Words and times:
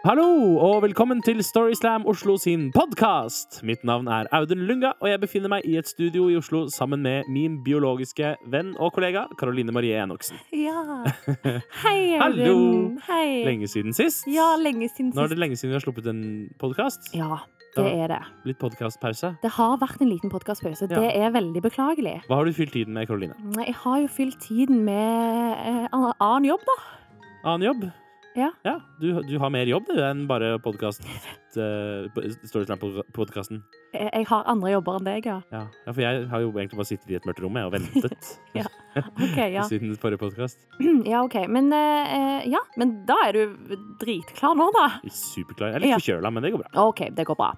Hallo, 0.00 0.56
og 0.56 0.78
velkommen 0.80 1.18
til 1.20 1.42
Storyslam 1.44 2.06
Oslo 2.08 2.38
sin 2.40 2.70
podkast. 2.72 3.58
Mitt 3.68 3.82
navn 3.84 4.06
er 4.08 4.30
Audun 4.32 4.62
Lunga, 4.64 4.94
og 4.96 5.10
jeg 5.10 5.20
befinner 5.20 5.52
meg 5.52 5.66
i 5.68 5.74
et 5.76 5.90
studio 5.90 6.30
i 6.32 6.38
Oslo 6.40 6.62
sammen 6.72 7.02
med 7.04 7.28
min 7.28 7.58
biologiske 7.66 8.30
venn 8.48 8.70
og 8.80 8.94
kollega 8.96 9.26
Karoline 9.36 9.74
Marie 9.76 10.00
Enoksen. 10.00 10.40
Ja. 10.56 11.04
Hei, 11.84 12.16
Audun. 12.16 12.40
Hallo. 12.40 12.56
Hei. 13.10 13.44
Lenge 13.44 13.68
siden 13.68 13.92
sist. 13.92 14.24
Ja, 14.24 14.54
lenge 14.56 14.88
siden 14.88 15.12
sist. 15.12 15.20
Nå 15.20 15.28
er 15.28 15.34
det 15.34 15.40
lenge 15.44 15.60
siden 15.60 15.74
vi 15.74 15.80
har 15.82 15.84
sluppet 15.84 16.08
en 16.08 16.24
podkast. 16.64 17.12
Ja, 17.12 17.42
det 17.76 17.88
er 17.92 18.16
det. 18.16 18.24
Litt 18.48 18.62
podkastpause. 18.64 19.34
Det 19.44 19.54
har 19.60 19.78
vært 19.84 20.00
en 20.00 20.14
liten 20.16 20.32
podkastpause. 20.32 20.88
Ja. 20.88 20.96
Det 20.96 21.12
er 21.12 21.36
veldig 21.36 21.68
beklagelig. 21.68 22.22
Hva 22.24 22.40
har 22.40 22.48
du 22.48 22.56
fylt 22.56 22.72
tiden 22.72 22.96
med, 22.96 23.12
Karoline? 23.12 23.36
Jeg 23.68 23.76
har 23.84 24.00
jo 24.00 24.08
fylt 24.16 24.40
tiden 24.48 24.80
med 24.88 25.60
eh, 25.60 25.90
annen 25.92 26.54
jobb, 26.54 26.64
da. 26.72 26.84
Annen 27.44 27.74
jobb? 27.74 27.90
Ja. 28.36 28.50
du, 29.00 29.22
du 29.26 29.38
har 29.42 29.50
mer 29.50 29.66
jobb 29.66 29.88
du, 29.90 29.98
enn 30.04 30.26
bare 30.30 30.54
podkast. 30.62 31.02
Uh, 31.56 32.06
Storyslam-podkasten. 32.50 33.62
Jeg 33.94 34.10
jeg 34.14 34.26
har 34.30 34.46
andre 34.50 34.70
jobber 34.76 35.00
enn 35.00 35.08
deg, 35.08 35.26
ja. 35.26 35.40
Ja. 35.50 35.64
ja, 35.86 35.92
for 35.92 36.02
jeg 36.04 36.28
har 36.30 36.44
jo 36.44 36.52
egentlig 36.52 36.78
bare 36.78 36.86
sittet 36.86 37.10
i 37.10 37.16
et 37.18 37.26
mørkt 37.26 37.42
rom 37.42 37.58
og 37.58 37.72
ventet 37.74 38.28
Ja. 38.58 38.66
OK, 38.94 39.38
ja. 39.56 39.64
siden 39.66 39.96
forrige 39.98 40.20
podkast. 40.22 40.62
ja, 41.10 41.24
ok. 41.24 41.40
Men, 41.50 41.72
uh, 41.74 42.46
ja. 42.46 42.62
Men 42.78 43.00
da 43.08 43.18
er 43.26 43.38
du 43.38 43.76
dritklar 44.02 44.54
nå, 44.58 44.70
da. 44.78 44.86
Superklar. 45.10 45.72
Jeg 45.72 45.80
er 45.80 45.86
litt 45.86 45.94
Ja. 45.94 45.98
forkjøla, 45.98 46.34
men 46.34 46.46
det 46.46 46.54
går 46.54 46.62
bra. 46.64 46.86
OK, 46.86 47.06
det 47.16 47.26
går 47.26 47.38
bra. 47.38 47.52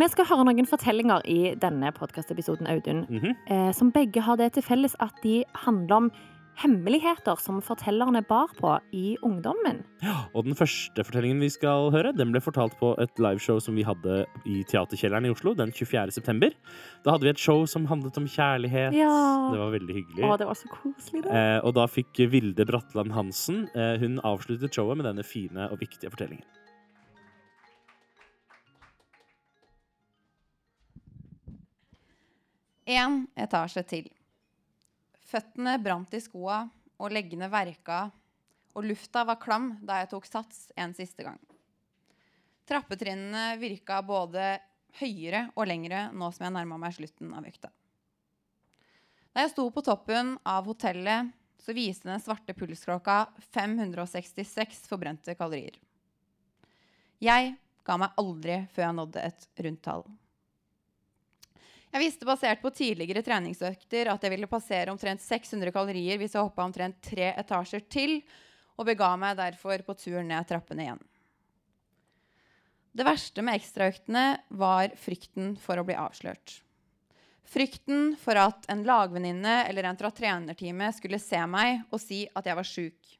Vi 0.00 0.08
skal 0.12 0.30
høre 0.32 0.48
noen 0.48 0.70
fortellinger 0.70 1.24
i 1.28 1.40
denne 1.60 1.92
podkastepisoden, 1.96 2.70
Audun. 2.70 3.04
mm 3.10 3.20
-hmm. 3.20 3.34
uh, 3.50 3.72
som 3.72 3.92
begge 3.92 4.20
har 4.20 4.36
det 4.36 4.52
til 4.52 4.62
felles 4.62 4.96
at 5.00 5.12
de 5.22 5.44
handler 5.54 5.96
om 5.96 6.10
hemmeligheter 6.60 7.38
som 7.40 7.60
fortellerne 7.64 8.22
bar 8.28 8.52
på 8.58 8.72
i 8.94 9.16
ungdommen. 9.26 9.82
Og 10.34 10.46
den 10.46 10.56
første 10.58 11.04
fortellingen 11.06 11.42
vi 11.42 11.50
skal 11.52 11.90
høre, 11.94 12.14
den 12.16 12.32
ble 12.34 12.42
fortalt 12.44 12.76
på 12.80 12.92
et 13.02 13.22
liveshow 13.22 13.60
som 13.62 13.76
vi 13.78 13.86
hadde 13.86 14.22
i 14.46 14.62
Teaterkjelleren 14.70 15.28
i 15.28 15.32
Oslo 15.34 15.54
den 15.58 15.72
24. 15.74 16.14
september. 16.14 16.54
Da 17.04 17.14
hadde 17.14 17.28
vi 17.28 17.34
et 17.34 17.42
show 17.42 17.64
som 17.70 17.88
handlet 17.90 18.18
om 18.20 18.28
kjærlighet. 18.30 18.96
Ja. 18.96 19.14
Det 19.52 19.62
var 19.62 19.74
veldig 19.74 19.98
hyggelig. 20.00 20.26
Å, 20.26 20.36
det 20.40 20.50
var 20.50 20.58
så 20.58 20.70
koselig, 20.72 21.24
det. 21.26 21.32
Eh, 21.34 21.60
og 21.64 21.74
da 21.78 21.86
fikk 21.90 22.24
Vilde 22.30 22.66
Bratland 22.68 23.14
Hansen 23.14 23.64
eh, 23.74 23.96
Hun 24.02 24.20
avsluttet 24.24 24.74
showet 24.74 25.00
med 25.00 25.08
denne 25.08 25.26
fine 25.26 25.68
og 25.70 25.80
viktige 25.82 26.12
fortellingen. 26.14 26.46
En 32.84 33.22
etasje 33.40 33.82
til. 33.88 34.10
Føttene 35.34 35.80
brant 35.82 36.12
i 36.14 36.20
skoa, 36.22 36.60
og 37.02 37.10
leggene 37.10 37.48
verka, 37.50 38.04
og 38.78 38.86
lufta 38.86 39.24
var 39.26 39.40
klam 39.42 39.72
da 39.82 39.96
jeg 39.98 40.12
tok 40.12 40.28
sats 40.28 40.68
en 40.78 40.94
siste 40.94 41.26
gang. 41.26 41.40
Trappetrinnene 42.70 43.56
virka 43.58 43.98
både 44.06 44.60
høyere 45.00 45.48
og 45.56 45.66
lengre 45.66 46.06
nå 46.14 46.30
som 46.30 46.46
jeg 46.46 46.54
nærma 46.54 46.78
meg 46.78 46.94
slutten 46.94 47.34
av 47.34 47.48
økta. 47.50 47.72
Da 49.34 49.42
jeg 49.42 49.50
sto 49.56 49.66
på 49.74 49.82
toppen 49.82 50.36
av 50.46 50.70
hotellet, 50.70 51.34
så 51.58 51.74
viste 51.74 52.06
den 52.06 52.22
svarte 52.22 52.54
pulsklokka 52.54 53.24
566 53.56 54.84
forbrente 54.86 55.34
kalorier. 55.34 55.74
Jeg 57.18 57.56
ga 57.82 57.96
meg 57.98 58.14
aldri 58.22 58.60
før 58.70 58.86
jeg 58.86 58.98
nådde 59.00 59.26
et 59.32 59.48
rundt 59.66 59.82
tall. 59.82 60.06
Jeg 61.94 62.02
visste 62.02 62.26
basert 62.26 62.58
på 62.58 62.72
tidligere 62.74 63.22
treningsøkter 63.22 64.08
at 64.10 64.24
jeg 64.26 64.32
ville 64.32 64.50
passere 64.50 64.90
omtrent 64.90 65.22
600 65.22 65.70
kalorier 65.70 66.18
hvis 66.18 66.32
jeg 66.34 66.42
hoppa 66.42 66.64
omtrent 66.66 66.98
tre 67.06 67.28
etasjer 67.38 67.84
til, 67.86 68.16
og 68.74 68.88
bega 68.88 69.12
meg 69.14 69.36
derfor 69.38 69.84
på 69.86 69.94
tur 70.00 70.24
ned 70.26 70.48
trappene 70.48 70.88
igjen. 70.88 71.04
Det 72.94 73.06
verste 73.06 73.44
med 73.46 73.60
ekstraøktene 73.60 74.24
var 74.58 74.90
frykten 74.98 75.54
for 75.62 75.78
å 75.78 75.86
bli 75.86 75.94
avslørt. 75.94 76.56
Frykten 77.46 78.16
for 78.18 78.42
at 78.42 78.66
en 78.72 78.82
lagvenninne 78.86 79.60
eller 79.68 79.86
en 79.86 79.98
fra 80.00 80.10
trenerteamet 80.14 80.98
skulle 80.98 81.22
se 81.22 81.38
meg 81.46 81.84
og 81.92 82.02
si 82.02 82.24
at 82.26 82.50
jeg 82.50 82.58
var 82.58 82.70
sjuk. 82.74 83.14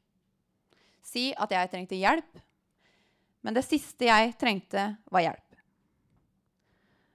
Si 1.06 1.28
at 1.31 1.54
jeg 1.54 1.70
trengte 1.70 2.00
hjelp. 2.00 2.43
Men 3.47 3.54
det 3.54 3.66
siste 3.66 4.09
jeg 4.09 4.34
trengte, 4.41 4.94
var 5.15 5.28
hjelp. 5.28 5.44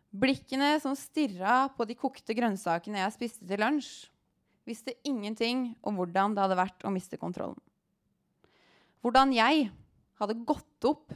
Blikkene 0.09 0.73
som 0.81 0.95
stirra 0.97 1.67
på 1.77 1.85
de 1.85 1.97
kokte 1.97 2.33
grønnsakene 2.33 3.03
jeg 3.03 3.15
spiste 3.15 3.45
til 3.45 3.61
lunsj, 3.61 4.07
visste 4.65 4.95
ingenting 5.05 5.71
om 5.85 5.97
hvordan 5.97 6.33
det 6.33 6.43
hadde 6.43 6.57
vært 6.57 6.85
å 6.85 6.93
miste 6.93 7.17
kontrollen. 7.21 7.57
Hvordan 9.05 9.31
jeg 9.33 9.69
hadde 10.19 10.41
gått 10.45 10.87
opp 10.89 11.13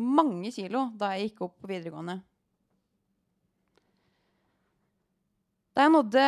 mange 0.00 0.50
kilo 0.54 0.88
da 0.98 1.12
jeg 1.14 1.30
gikk 1.30 1.44
opp 1.46 1.58
på 1.60 1.70
videregående. 1.70 2.18
Da 5.72 5.86
jeg 5.86 5.92
nådde 5.94 6.26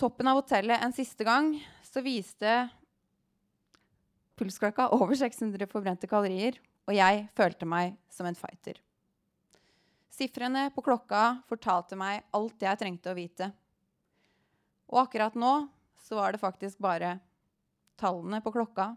toppen 0.00 0.28
av 0.28 0.40
hotellet 0.40 0.82
en 0.84 0.92
siste 0.96 1.24
gang, 1.24 1.54
så 1.86 2.02
viste 2.04 2.66
pulsklokka 4.40 4.90
over 4.96 5.16
600 5.16 5.68
forbrente 5.70 6.08
kalorier, 6.10 6.58
og 6.88 6.96
jeg 6.96 7.26
følte 7.36 7.68
meg 7.68 7.94
som 8.12 8.26
en 8.28 8.36
fighter. 8.36 8.80
Sifrene 10.12 10.66
på 10.74 10.84
klokka 10.84 11.40
fortalte 11.48 11.96
meg 11.96 12.26
alt 12.36 12.60
jeg 12.60 12.78
trengte 12.78 13.12
å 13.12 13.16
vite. 13.16 13.48
Og 14.92 15.06
akkurat 15.06 15.36
nå 15.38 15.52
så 16.04 16.18
var 16.18 16.34
det 16.34 16.42
faktisk 16.42 16.82
bare 16.84 17.14
tallene 17.96 18.42
på 18.44 18.52
klokka 18.52 18.90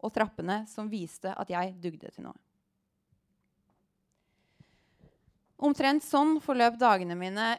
og 0.00 0.12
trappene 0.12 0.64
som 0.68 0.90
viste 0.92 1.32
at 1.32 1.48
jeg 1.52 1.72
dugde 1.80 2.10
til 2.12 2.26
noe. 2.28 2.36
Omtrent 5.60 6.04
sånn 6.04 6.38
forløp 6.44 6.76
dagene 6.80 7.16
mine 7.16 7.54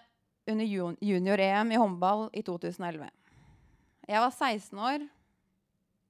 under 0.50 0.66
junior-EM 0.66 1.73
i 1.73 1.81
håndball 1.81 2.28
i 2.34 2.41
2011. 2.45 3.09
Jeg 4.09 4.23
var 4.23 4.34
16 4.34 4.81
år, 4.81 5.06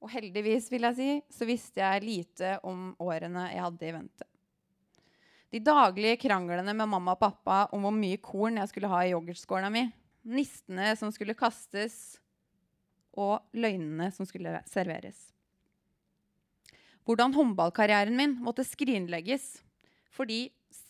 og 0.02 0.12
heldigvis 0.12 0.72
vil 0.72 0.88
jeg 0.88 0.98
si, 0.98 1.10
så 1.36 1.48
visste 1.48 1.84
jeg 1.84 2.06
lite 2.08 2.54
om 2.68 2.94
årene 3.04 3.50
jeg 3.52 3.64
hadde 3.64 3.90
i 3.90 3.96
vente. 3.96 4.31
De 5.52 5.60
daglige 5.60 6.16
kranglene 6.22 6.72
med 6.72 6.88
mamma 6.88 7.18
og 7.18 7.20
pappa 7.20 7.66
om 7.76 7.84
hvor 7.84 7.96
mye 7.96 8.20
korn 8.24 8.62
jeg 8.62 8.72
skulle 8.72 8.92
ha 8.92 9.02
i 9.04 9.12
yoghurtskåla 9.12 9.72
mi, 9.74 9.84
nistene 10.24 10.94
som 10.96 11.12
skulle 11.12 11.36
kastes, 11.36 12.22
og 13.12 13.42
løgnene 13.52 14.08
som 14.16 14.28
skulle 14.28 14.62
serveres. 14.72 15.20
Hvordan 17.04 17.36
håndballkarrieren 17.36 18.16
min 18.16 18.38
måtte 18.40 18.64
skrinlegges 18.64 19.58
fordi 20.16 20.46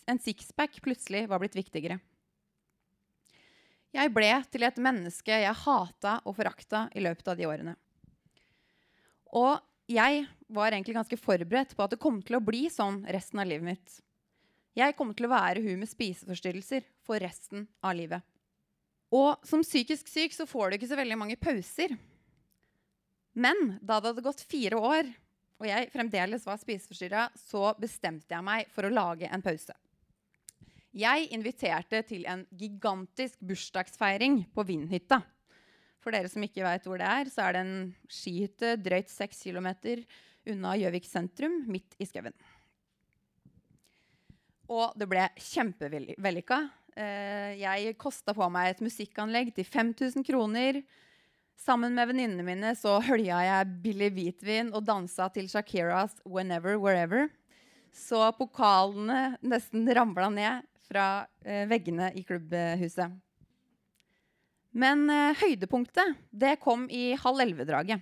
en 0.06 0.20
sixpack 0.22 0.78
plutselig 0.84 1.24
var 1.30 1.42
blitt 1.42 1.56
viktigere. 1.56 1.98
Jeg 3.92 4.12
ble 4.14 4.30
til 4.52 4.64
et 4.64 4.78
menneske 4.80 5.42
jeg 5.42 5.58
hata 5.64 6.14
og 6.24 6.36
forakta 6.38 6.86
i 6.96 7.02
løpet 7.02 7.28
av 7.28 7.36
de 7.38 7.48
årene. 7.48 7.74
Og 9.36 9.58
jeg 9.90 10.24
var 10.52 10.72
egentlig 10.72 10.96
ganske 10.96 11.18
forberedt 11.20 11.74
på 11.76 11.84
at 11.84 11.92
det 11.92 12.00
kom 12.00 12.22
til 12.24 12.38
å 12.38 12.44
bli 12.44 12.68
sånn 12.72 13.02
resten 13.10 13.42
av 13.42 13.50
livet 13.50 13.66
mitt. 13.72 13.98
Jeg 14.78 14.96
kommer 14.96 15.16
til 15.16 15.28
å 15.28 15.32
være 15.32 15.62
hun 15.64 15.82
med 15.82 15.90
spiseforstyrrelser 15.90 16.86
for 17.04 17.20
resten 17.20 17.66
av 17.84 17.96
livet. 17.98 18.24
Og 19.12 19.42
som 19.44 19.60
psykisk 19.64 20.08
syk 20.08 20.32
så 20.32 20.46
får 20.48 20.70
du 20.70 20.78
ikke 20.78 20.88
så 20.88 20.96
veldig 20.96 21.18
mange 21.20 21.36
pauser. 21.36 21.92
Men 23.36 23.76
da 23.80 23.98
det 24.00 24.12
hadde 24.12 24.24
gått 24.24 24.44
fire 24.48 24.78
år, 24.80 25.10
og 25.60 25.68
jeg 25.68 25.90
fremdeles 25.92 26.46
var 26.48 26.60
spiseforstyrra, 26.60 27.26
så 27.36 27.74
bestemte 27.80 28.32
jeg 28.32 28.44
meg 28.44 28.72
for 28.72 28.88
å 28.88 28.92
lage 28.92 29.28
en 29.28 29.44
pause. 29.44 29.76
Jeg 30.92 31.28
inviterte 31.32 32.02
til 32.08 32.26
en 32.28 32.42
gigantisk 32.56 33.38
bursdagsfeiring 33.48 34.42
på 34.52 34.64
Vindhytta. 34.68 35.22
For 36.02 36.12
dere 36.12 36.28
som 36.28 36.42
ikke 36.44 36.64
vet 36.66 36.88
hvor 36.88 37.00
det 37.00 37.08
er, 37.08 37.30
så 37.32 37.46
er 37.46 37.54
det 37.54 37.62
en 37.62 37.76
skihytte 38.10 38.74
drøyt 38.80 39.12
seks 39.12 39.44
kilometer 39.44 40.02
unna 40.52 40.74
Gjøvik 40.80 41.06
sentrum, 41.06 41.62
midt 41.70 41.94
i 42.02 42.08
skauen. 42.08 42.34
Og 44.72 44.96
det 44.96 45.08
ble 45.10 45.26
kjempevellykka. 45.36 46.58
Eh, 46.96 47.60
jeg 47.60 47.96
kosta 48.00 48.34
på 48.36 48.48
meg 48.52 48.72
et 48.72 48.82
musikkanlegg 48.84 49.52
til 49.56 49.66
5000 49.68 50.24
kroner. 50.26 50.82
Sammen 51.60 51.94
med 51.96 52.08
venninnene 52.10 52.44
mine 52.46 52.72
så 52.78 52.96
hølja 53.04 53.42
jeg 53.46 53.72
billig 53.84 54.10
hvitvin 54.16 54.72
og 54.74 54.84
dansa 54.88 55.28
til 55.32 55.48
Shakiras 55.48 56.18
'Whenever 56.24 56.78
Wherever'. 56.80 57.28
Så 57.92 58.20
pokalene 58.38 59.36
nesten 59.44 59.84
ramla 59.88 60.30
ned 60.32 60.64
fra 60.88 61.26
eh, 61.44 61.68
veggene 61.68 62.12
i 62.16 62.24
klubbhuset. 62.24 63.12
Men 64.72 65.04
eh, 65.12 65.36
høydepunktet 65.36 66.16
det 66.30 66.56
kom 66.60 66.88
i 66.88 67.12
halv 67.20 67.44
elleve-draget. 67.44 68.00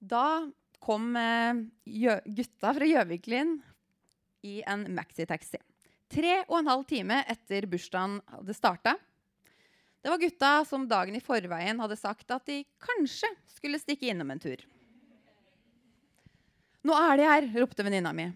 Da 0.00 0.44
kom 0.78 1.16
gutta 1.16 2.70
fra 2.76 2.86
Gjøviklin 2.86 3.56
i 4.46 4.60
en 4.66 4.86
maxitaxi. 4.94 5.58
Tre 6.12 6.38
og 6.46 6.60
en 6.60 6.70
halv 6.70 6.86
time 6.86 7.18
etter 7.26 7.66
bursdagen 7.70 8.20
hadde 8.30 8.54
starta. 8.54 8.94
Det 10.02 10.12
var 10.12 10.22
gutta 10.22 10.50
som 10.68 10.86
dagen 10.86 11.18
i 11.18 11.24
forveien 11.24 11.80
hadde 11.82 11.98
sagt 11.98 12.30
at 12.30 12.46
de 12.46 12.60
kanskje 12.78 13.26
skulle 13.56 13.80
stikke 13.82 14.12
innom 14.12 14.30
en 14.30 14.42
tur. 14.42 14.60
'Nå 16.86 16.94
er 16.94 17.16
de 17.18 17.24
her!' 17.26 17.48
ropte 17.58 17.82
venninna 17.82 18.12
mi. 18.14 18.32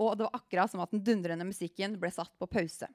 og 0.00 0.16
det 0.16 0.24
var 0.24 0.40
akkurat 0.40 0.70
som 0.70 0.80
at 0.80 0.90
den 0.90 1.04
dundrende 1.04 1.44
musikken 1.46 1.98
ble 2.00 2.10
satt 2.10 2.32
på 2.38 2.48
pause. 2.50 2.88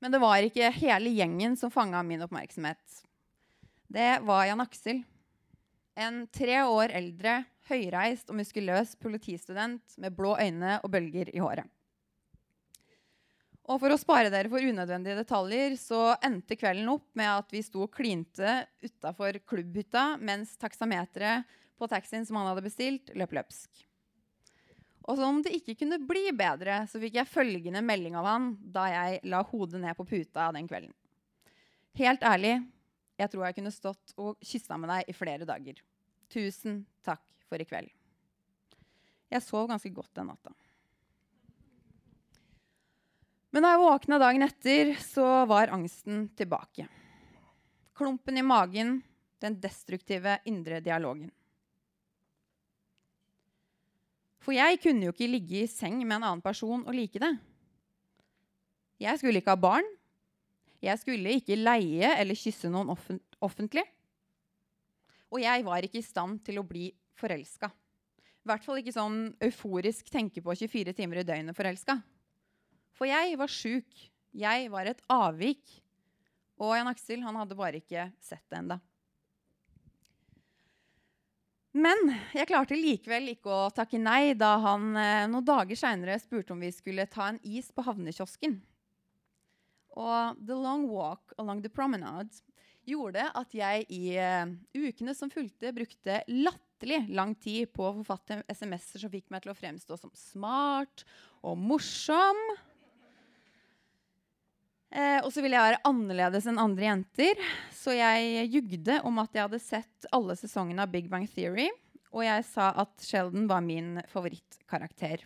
Men 0.00 0.12
det 0.12 0.20
var 0.22 0.38
ikke 0.38 0.70
hele 0.78 1.10
gjengen 1.10 1.56
som 1.58 1.70
fanga 1.70 2.02
min 2.02 2.22
oppmerksomhet. 2.22 3.02
Det 3.88 4.20
var 4.22 4.46
Jan 4.46 4.62
Aksel. 4.62 5.02
En 5.96 6.26
tre 6.28 6.62
år 6.62 6.94
eldre, 6.94 7.44
høyreist 7.70 8.30
og 8.30 8.38
muskuløs 8.40 8.94
politistudent 9.00 9.96
med 10.02 10.14
blå 10.16 10.36
øyne 10.38 10.78
og 10.82 10.92
bølger 10.92 11.32
i 11.34 11.42
håret. 11.42 11.66
Og 13.66 13.80
For 13.82 13.90
å 13.90 13.98
spare 13.98 14.30
dere 14.30 14.50
for 14.50 14.62
unødvendige 14.62 15.18
detaljer 15.18 15.74
så 15.80 16.14
endte 16.24 16.54
kvelden 16.58 16.86
opp 16.92 17.08
med 17.18 17.32
at 17.32 17.50
vi 17.50 17.64
sto 17.66 17.82
og 17.82 17.90
klinte 17.96 18.60
utafor 18.84 19.40
klubbhytta 19.42 20.12
mens 20.22 20.54
taksameteret 20.60 21.48
på 21.76 21.88
taxien 21.90 22.22
som 22.24 22.38
han 22.38 22.52
hadde 22.52 22.62
bestilt, 22.64 23.10
løp 23.18 23.34
løpsk. 23.34 23.82
Og 25.06 25.18
som 25.18 25.42
det 25.42 25.54
ikke 25.58 25.76
kunne 25.82 25.98
bli 26.02 26.30
bedre, 26.34 26.80
så 26.90 26.98
fikk 27.02 27.18
jeg 27.18 27.30
følgende 27.30 27.82
melding 27.84 28.16
av 28.18 28.26
han 28.26 28.48
da 28.58 28.86
jeg 28.90 29.20
la 29.30 29.42
hodet 29.46 29.82
ned 29.82 29.98
på 29.98 30.06
puta 30.06 30.48
den 30.54 30.70
kvelden. 30.70 30.94
Helt 31.98 32.22
ærlig, 32.26 32.56
jeg 33.18 33.32
tror 33.32 33.46
jeg 33.46 33.58
kunne 33.58 33.74
stått 33.74 34.14
og 34.20 34.38
kyssa 34.44 34.78
med 34.78 34.92
deg 34.92 35.10
i 35.10 35.16
flere 35.16 35.46
dager. 35.48 35.78
Tusen 36.30 36.84
takk 37.06 37.22
for 37.48 37.62
i 37.62 37.66
kveld. 37.68 37.90
Jeg 39.32 39.42
sov 39.42 39.68
ganske 39.70 39.90
godt 39.94 40.12
den 40.18 40.30
natta. 40.30 40.52
Men 43.54 43.64
da 43.64 43.72
jeg 43.72 43.82
våkna 43.82 44.18
dagen 44.20 44.44
etter, 44.44 44.92
så 45.00 45.46
var 45.48 45.72
angsten 45.72 46.26
tilbake. 46.36 46.86
Klumpen 47.96 48.36
i 48.36 48.44
magen, 48.44 48.98
den 49.40 49.56
destruktive 49.62 50.38
indre 50.48 50.82
dialogen. 50.84 51.30
For 54.44 54.54
jeg 54.54 54.78
kunne 54.82 55.08
jo 55.08 55.14
ikke 55.14 55.30
ligge 55.30 55.62
i 55.64 55.70
seng 55.70 55.98
med 56.04 56.18
en 56.18 56.28
annen 56.28 56.44
person 56.44 56.84
og 56.84 56.94
like 56.94 57.18
det. 57.22 57.32
Jeg 59.02 59.18
skulle 59.18 59.40
ikke 59.40 59.56
ha 59.56 59.60
barn. 59.60 59.88
Jeg 60.84 61.00
skulle 61.00 61.32
ikke 61.40 61.58
leie 61.58 62.12
eller 62.20 62.38
kysse 62.38 62.70
noen 62.70 62.92
offentlig. 62.92 63.82
Og 65.32 65.42
jeg 65.42 65.64
var 65.66 65.84
ikke 65.84 66.00
i 66.00 66.06
stand 66.06 66.38
til 66.46 66.60
å 66.60 66.66
bli 66.68 66.90
forelska. 67.18 67.70
I 68.46 68.50
hvert 68.50 68.66
fall 68.66 68.78
ikke 68.78 68.94
sånn 68.94 69.20
euforisk 69.42 70.10
tenke 70.12 70.42
på 70.44 70.54
24 70.54 70.94
timer 70.94 71.22
i 71.22 71.26
døgnet 71.26 71.56
forelska. 71.56 71.98
For 72.96 73.08
jeg 73.10 73.34
var 73.40 73.50
sjuk. 73.50 74.04
Jeg 74.36 74.68
var 74.72 74.88
et 74.90 75.00
avvik. 75.10 75.64
Og 76.62 76.76
Jan 76.76 76.88
Aksel 76.88 77.24
han 77.24 77.36
hadde 77.36 77.58
bare 77.58 77.80
ikke 77.82 78.06
sett 78.22 78.44
det 78.52 78.60
enda. 78.60 78.78
Men 81.76 82.14
jeg 82.32 82.48
klarte 82.48 82.78
likevel 82.78 83.34
ikke 83.34 83.52
å 83.52 83.72
takke 83.74 83.98
nei 84.00 84.32
da 84.38 84.54
han 84.62 84.94
eh, 84.96 85.26
noen 85.28 85.44
dager 85.44 85.76
seinere 85.76 86.16
spurte 86.22 86.54
om 86.54 86.62
vi 86.64 86.70
skulle 86.72 87.04
ta 87.12 87.26
en 87.28 87.40
is 87.44 87.68
på 87.74 87.84
havnekiosken. 87.84 88.56
Og 89.96 90.40
The 90.40 90.56
Long 90.56 90.86
Walk 90.88 91.34
Along 91.36 91.60
the 91.64 91.72
Promenade 91.72 92.40
gjorde 92.88 93.26
at 93.34 93.52
jeg 93.56 93.84
i 93.92 94.16
uh, 94.20 94.46
ukene 94.76 95.12
som 95.16 95.32
fulgte, 95.32 95.72
brukte 95.74 96.20
latterlig 96.76 97.08
lang 97.08 97.34
tid 97.34 97.72
på 97.72 97.84
å 97.88 97.94
forfatte 98.02 98.42
SMS-er 98.48 99.00
som 99.00 99.10
fikk 99.10 99.30
meg 99.30 99.42
til 99.42 99.52
å 99.52 99.56
fremstå 99.56 99.96
som 99.96 100.10
smart 100.12 101.04
og 101.42 101.56
morsom. 101.56 102.36
Eh, 104.90 105.20
og 105.24 105.32
så 105.32 105.42
ville 105.42 105.56
jeg 105.56 105.72
være 105.72 105.84
annerledes 105.84 106.46
enn 106.46 106.58
andre 106.58 106.84
jenter, 106.84 107.40
så 107.72 107.92
jeg 107.92 108.48
jugde 108.52 109.00
om 109.04 109.18
at 109.18 109.32
jeg 109.34 109.42
hadde 109.42 109.60
sett 109.60 110.06
alle 110.12 110.36
sesongene 110.36 110.82
av 110.82 110.92
Big 110.92 111.08
Bang 111.08 111.26
Theory, 111.26 111.70
og 112.12 112.24
jeg 112.24 112.44
sa 112.48 112.72
at 112.76 112.94
Sheldon 113.02 113.48
var 113.48 113.64
min 113.64 114.00
favorittkarakter. 114.08 115.24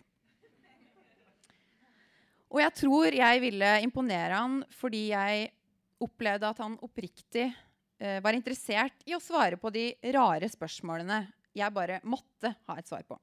Og 2.51 2.59
jeg 2.59 2.75
tror 2.75 3.15
jeg 3.15 3.43
ville 3.43 3.75
imponere 3.83 4.35
han 4.35 4.63
fordi 4.75 5.11
jeg 5.13 5.51
opplevde 6.01 6.49
at 6.49 6.57
han 6.59 6.79
oppriktig 6.83 7.45
eh, 7.45 8.17
var 8.19 8.35
interessert 8.35 9.05
i 9.07 9.15
å 9.15 9.21
svare 9.23 9.59
på 9.61 9.71
de 9.71 9.93
rare 10.11 10.49
spørsmålene 10.51 11.21
jeg 11.57 11.75
bare 11.75 11.99
måtte 12.07 12.53
ha 12.67 12.77
et 12.79 12.87
svar 12.87 13.03
på. 13.07 13.17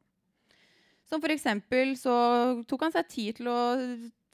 Som 1.08 1.22
for 1.24 1.32
eksempel 1.32 1.94
så 1.96 2.14
tok 2.68 2.84
han 2.84 2.94
seg 2.94 3.08
tid 3.08 3.38
til 3.38 3.48
å 3.48 3.60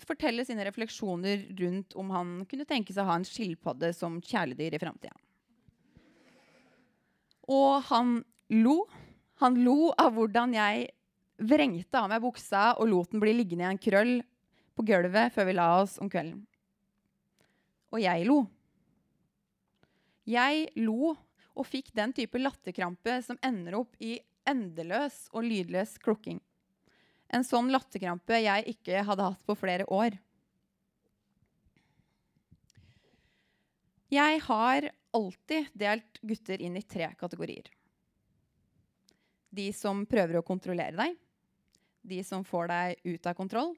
fortelle 0.04 0.44
sine 0.46 0.64
refleksjoner 0.66 1.46
rundt 1.60 1.94
om 1.98 2.10
han 2.10 2.32
kunne 2.50 2.66
tenke 2.66 2.92
seg 2.92 3.04
å 3.04 3.12
ha 3.12 3.18
en 3.20 3.28
skilpadde 3.28 3.92
som 3.94 4.18
kjæledyr 4.24 4.74
i 4.74 4.82
framtida. 4.82 5.14
Og 7.54 7.84
han 7.90 8.18
lo. 8.50 8.84
Han 9.42 9.58
lo 9.66 9.92
av 9.98 10.14
hvordan 10.16 10.54
jeg 10.56 10.88
vrengte 11.44 11.98
av 11.98 12.10
meg 12.10 12.22
buksa 12.22 12.72
og 12.78 12.88
lot 12.90 13.12
den 13.12 13.22
bli 13.22 13.34
liggende 13.34 13.66
i 13.66 13.72
en 13.72 13.80
krøll 13.82 14.16
på 14.74 14.86
gulvet 14.86 15.34
før 15.34 15.48
vi 15.48 15.56
la 15.56 15.68
oss 15.82 15.96
om 16.02 16.10
kvelden. 16.10 16.42
Og 17.94 18.02
jeg 18.02 18.26
lo. 18.26 18.40
Jeg 20.26 20.70
lo 20.80 21.14
og 21.54 21.66
fikk 21.68 21.92
den 21.94 22.12
type 22.16 22.40
latterkrampe 22.40 23.20
som 23.22 23.38
ender 23.44 23.78
opp 23.78 23.94
i 24.02 24.18
endeløs 24.48 25.28
og 25.32 25.46
lydløs 25.46 25.96
klukking. 26.02 26.40
En 27.34 27.46
sånn 27.46 27.70
latterkrampe 27.72 28.38
jeg 28.42 28.66
ikke 28.74 29.04
hadde 29.06 29.28
hatt 29.30 29.46
på 29.46 29.56
flere 29.58 29.86
år. 29.90 30.18
Jeg 34.12 34.42
har 34.46 34.90
alltid 35.14 35.70
delt 35.74 36.20
gutter 36.22 36.62
inn 36.62 36.76
i 36.78 36.84
tre 36.86 37.08
kategorier. 37.18 37.70
De 39.54 39.70
som 39.74 40.02
prøver 40.06 40.38
å 40.38 40.46
kontrollere 40.46 40.98
deg, 40.98 41.16
de 42.04 42.20
som 42.26 42.44
får 42.44 42.70
deg 42.70 43.10
ut 43.14 43.26
av 43.30 43.38
kontroll, 43.38 43.74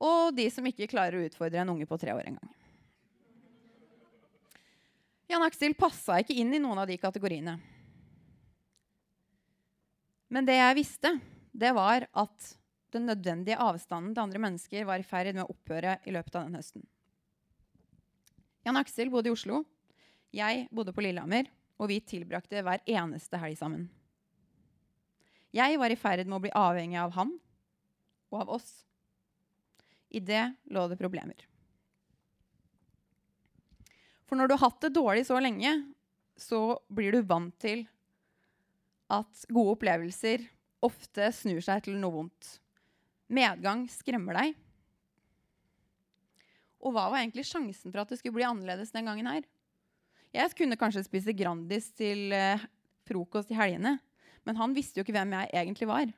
og 0.00 0.32
de 0.36 0.46
som 0.52 0.64
ikke 0.68 0.88
klarer 0.88 1.18
å 1.18 1.28
utfordre 1.28 1.60
en 1.60 1.72
unge 1.74 1.88
på 1.88 1.98
tre 2.00 2.14
år 2.16 2.30
engang. 2.30 2.52
Jan 5.30 5.44
Aksel 5.46 5.76
passa 5.78 6.16
ikke 6.18 6.34
inn 6.42 6.50
i 6.56 6.58
noen 6.58 6.80
av 6.82 6.88
de 6.90 6.96
kategoriene. 6.98 7.52
Men 10.30 10.46
det 10.46 10.56
jeg 10.56 10.78
visste, 10.78 11.12
det 11.54 11.70
var 11.76 12.08
at 12.18 12.48
den 12.90 13.06
nødvendige 13.06 13.58
avstanden 13.62 14.16
til 14.16 14.24
andre 14.24 14.40
mennesker 14.42 14.88
var 14.88 14.98
i 14.98 15.06
ferd 15.06 15.30
med 15.36 15.44
å 15.44 15.52
opphøre 15.54 16.00
i 16.02 16.14
løpet 16.14 16.34
av 16.34 16.48
den 16.48 16.58
høsten. 16.58 16.82
Jan 18.66 18.78
Aksel 18.80 19.12
bodde 19.12 19.30
i 19.30 19.34
Oslo. 19.34 19.62
Jeg 20.34 20.66
bodde 20.74 20.94
på 20.94 21.04
Lillehammer, 21.06 21.46
og 21.78 21.92
vi 21.92 22.00
tilbrakte 22.02 22.64
hver 22.66 22.82
eneste 22.90 23.38
helg 23.38 23.58
sammen. 23.58 23.86
Jeg 25.54 25.78
var 25.78 25.94
i 25.94 25.98
ferd 25.98 26.26
med 26.26 26.40
å 26.40 26.42
bli 26.42 26.52
avhengig 26.54 26.98
av 27.02 27.14
han 27.14 27.36
og 28.30 28.42
av 28.42 28.52
oss. 28.58 28.68
I 30.10 30.18
det 30.18 30.42
lå 30.74 30.88
det 30.90 30.98
problemer. 30.98 31.49
For 34.30 34.38
når 34.38 34.46
du 34.46 34.54
har 34.54 34.68
hatt 34.68 34.84
det 34.84 34.92
dårlig 34.94 35.24
så 35.26 35.40
lenge, 35.42 35.72
så 36.38 36.78
blir 36.86 37.16
du 37.16 37.24
vant 37.26 37.50
til 37.58 37.82
at 39.10 39.40
gode 39.50 39.72
opplevelser 39.74 40.44
ofte 40.86 41.32
snur 41.34 41.58
seg 41.66 41.82
til 41.82 41.96
noe 41.98 42.14
vondt. 42.14 42.50
Medgang 43.26 43.88
skremmer 43.90 44.38
deg. 44.38 44.54
Og 46.78 46.94
hva 46.94 47.08
var 47.10 47.24
egentlig 47.24 47.48
sjansen 47.48 47.90
for 47.90 48.04
at 48.04 48.14
det 48.14 48.20
skulle 48.20 48.38
bli 48.38 48.46
annerledes 48.46 48.94
den 48.94 49.10
gangen 49.10 49.26
her? 49.26 49.42
Jeg 50.30 50.54
kunne 50.54 50.78
kanskje 50.78 51.02
spise 51.08 51.34
Grandis 51.34 51.90
til 51.98 52.30
eh, 52.30 52.62
frokost 53.10 53.50
i 53.50 53.58
helgene, 53.58 53.96
men 54.46 54.62
han 54.62 54.78
visste 54.78 55.00
jo 55.00 55.04
ikke 55.04 55.16
hvem 55.18 55.34
jeg 55.40 55.52
egentlig 55.58 55.90
var. 55.90 56.14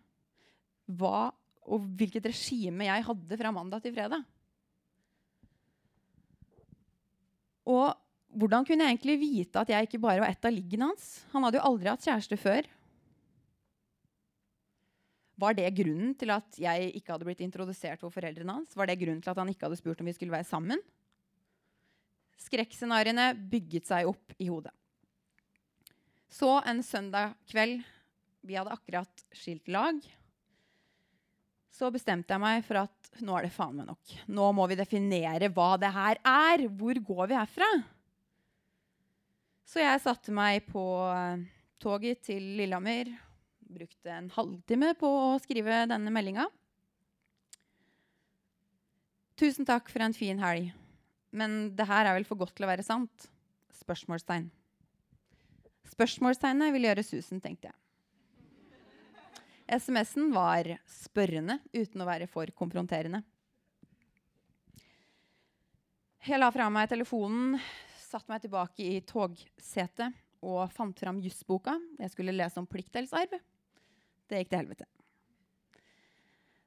Hva 1.00 1.31
og 1.64 1.88
hvilket 1.97 2.28
regime 2.28 2.90
jeg 2.90 3.09
hadde 3.09 3.40
fra 3.40 3.57
mandag 3.57 3.87
til 3.87 3.97
fredag. 3.97 4.21
Og 7.73 8.02
hvordan 8.43 8.67
kunne 8.67 8.83
jeg 8.83 8.97
egentlig 8.97 9.19
vite 9.21 9.61
at 9.61 9.71
jeg 9.71 9.87
ikke 9.87 10.01
bare 10.03 10.23
var 10.25 10.33
ett 10.33 10.47
av 10.49 10.55
liggene 10.55 10.89
hans? 10.91 11.23
Han 11.31 11.47
hadde 11.47 11.61
jo 11.61 11.67
aldri 11.69 11.91
hatt 11.93 12.03
kjæreste 12.03 12.39
før. 12.41 12.67
Var 15.43 15.57
det 15.59 15.69
grunnen 15.79 16.13
til 16.19 16.33
at 16.35 16.59
jeg 16.61 16.91
ikke 16.99 17.15
hadde 17.15 17.27
blitt 17.29 17.43
introdusert 17.45 18.03
for 18.03 18.15
foreldrene 18.15 18.59
hans? 18.59 18.75
Var 18.79 18.91
det 18.91 18.99
grunnen 18.99 19.23
til 19.23 19.33
at 19.33 19.39
han 19.39 19.51
ikke 19.53 19.69
hadde 19.69 19.79
spurt 19.79 20.03
om 20.03 20.11
vi 20.11 20.15
skulle 20.17 20.35
være 20.35 20.49
sammen? 20.49 20.83
Skrekkscenarioene 22.43 23.31
bygget 23.53 23.87
seg 23.91 24.11
opp 24.11 24.35
i 24.43 24.51
hodet. 24.51 24.75
Så 26.33 26.57
en 26.67 26.83
søndag 26.83 27.37
kveld 27.51 27.83
Vi 28.43 28.57
hadde 28.59 28.73
akkurat 28.75 29.21
skilt 29.39 29.69
lag. 29.71 30.01
Så 31.71 31.93
bestemte 31.95 32.35
jeg 32.35 32.43
meg 32.43 32.65
for 32.67 32.81
at 32.81 33.21
nå 33.23 33.37
er 33.39 33.47
det 33.47 33.55
faen 33.55 33.77
meg 33.79 33.87
nok. 33.87 34.15
Nå 34.35 34.49
må 34.57 34.67
vi 34.67 34.81
definere 34.81 35.47
hva 35.55 35.77
det 35.79 35.93
her 35.95 36.19
er. 36.27 36.65
Hvor 36.67 36.99
går 37.07 37.31
vi 37.31 37.39
herfra? 37.39 37.69
Så 39.66 39.81
jeg 39.81 40.02
satte 40.04 40.35
meg 40.35 40.66
på 40.69 40.83
toget 41.83 42.25
til 42.26 42.42
Lillehammer 42.59 43.12
brukte 43.73 44.12
en 44.12 44.31
halvtime 44.33 44.92
på 44.99 45.09
å 45.09 45.38
skrive 45.42 45.85
denne 45.90 46.12
meldinga. 46.12 46.47
Tusen 49.40 49.66
takk 49.66 49.88
for 49.90 50.04
en 50.04 50.14
fin 50.16 50.40
helg. 50.42 50.73
Men 51.33 51.73
det 51.76 51.87
her 51.88 52.07
er 52.07 52.19
vel 52.19 52.28
for 52.28 52.40
godt 52.40 52.52
til 52.57 52.66
å 52.66 52.71
være 52.71 52.85
sant? 52.85 53.31
Spørsmålstegn. 53.81 54.50
Spørsmålstegnet 55.92 56.75
vil 56.75 56.88
gjøre 56.88 57.04
susen, 57.04 57.40
tenkte 57.40 57.71
jeg. 57.71 57.78
SMS-en 59.73 60.28
var 60.35 60.69
spørrende 60.90 61.57
uten 61.73 62.04
å 62.04 62.09
være 62.09 62.28
for 62.28 62.50
konfronterende. 62.57 63.23
Jeg 66.23 66.38
la 66.38 66.52
fra 66.54 66.69
meg 66.71 66.90
telefonen, 66.92 67.57
satte 68.12 68.33
meg 68.33 68.42
tilbake 68.45 68.85
i 68.85 69.00
togsetet 69.09 70.19
og 70.42 70.66
fant 70.75 70.99
fram 70.99 71.21
jussboka 71.23 71.76
Jeg 72.00 72.12
skulle 72.12 72.35
lese 72.35 72.61
om 72.61 72.66
pliktdelsarv. 72.69 73.38
Det 74.28 74.42
gikk 74.42 74.50
til 74.52 74.62
helvete. 74.62 74.88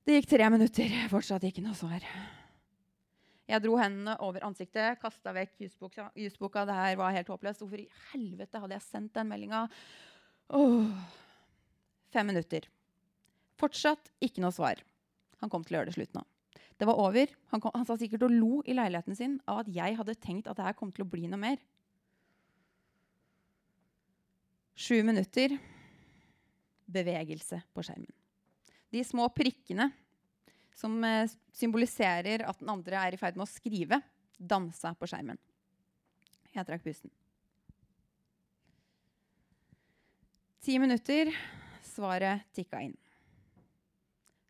Det 0.05 0.19
gikk 0.19 0.29
tre 0.29 0.49
minutter, 0.53 0.91
fortsatt 1.09 1.45
ikke 1.47 1.63
noe 1.65 1.77
svar. 1.77 2.03
Jeg 3.45 3.61
dro 3.61 3.75
hendene 3.77 4.15
over 4.25 4.43
ansiktet, 4.45 4.99
kasta 5.01 5.33
vekk 5.35 5.65
jusboka. 5.65 6.07
jusboka. 6.17 6.65
Det 6.65 6.77
her 6.77 6.95
var 6.97 7.13
helt 7.13 7.29
håpløst. 7.29 7.61
Hvorfor 7.61 7.81
i 7.81 7.89
helvete 8.11 8.61
hadde 8.61 8.77
jeg 8.77 8.85
sendt 8.85 9.13
den 9.17 9.29
meldinga? 9.29 9.67
Fem 12.13 12.29
minutter. 12.29 12.65
Fortsatt 13.61 14.09
ikke 14.23 14.41
noe 14.41 14.53
svar. 14.53 14.81
Han 15.41 15.51
kom 15.51 15.65
til 15.65 15.75
å 15.75 15.79
gjøre 15.79 15.91
det 15.91 15.97
slutt 15.97 16.17
nå. 16.17 16.25
Det 16.75 16.87
var 16.87 16.99
over. 16.99 17.31
Han, 17.53 17.61
kom, 17.63 17.71
han 17.75 17.85
sa 17.87 17.95
sikkert 17.99 18.25
og 18.27 18.33
lo 18.35 18.59
i 18.67 18.75
leiligheten 18.75 19.15
sin 19.15 19.37
av 19.47 19.63
at 19.63 19.71
jeg 19.71 19.95
hadde 19.95 20.17
tenkt 20.19 20.49
at 20.51 20.59
det 20.59 20.67
her 20.67 20.75
kom 20.77 20.91
til 20.91 21.05
å 21.05 21.09
bli 21.09 21.29
noe 21.31 21.39
mer. 21.39 21.61
Sju 24.75 24.99
minutter 25.07 25.55
bevegelse 26.85 27.61
på 27.73 27.83
skjermen. 27.85 28.11
De 28.91 29.03
små 29.07 29.27
prikkene 29.33 29.87
som 30.75 30.97
eh, 31.07 31.31
symboliserer 31.55 32.43
at 32.47 32.59
den 32.59 32.71
andre 32.71 32.99
er 32.99 33.15
i 33.15 33.19
ferd 33.19 33.39
med 33.39 33.47
å 33.47 33.51
skrive, 33.51 34.01
dansa 34.35 34.91
på 34.99 35.07
skjermen. 35.07 35.39
Jeg 36.55 36.67
trakk 36.67 36.83
pusten. 36.83 37.11
Ti 40.65 40.77
minutter. 40.81 41.31
Svaret 41.85 42.47
tikka 42.57 42.81
inn. 42.83 42.95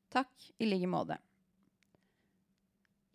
Takk 0.10 0.48
i 0.58 0.65
like 0.70 0.88
måte. 0.89 1.17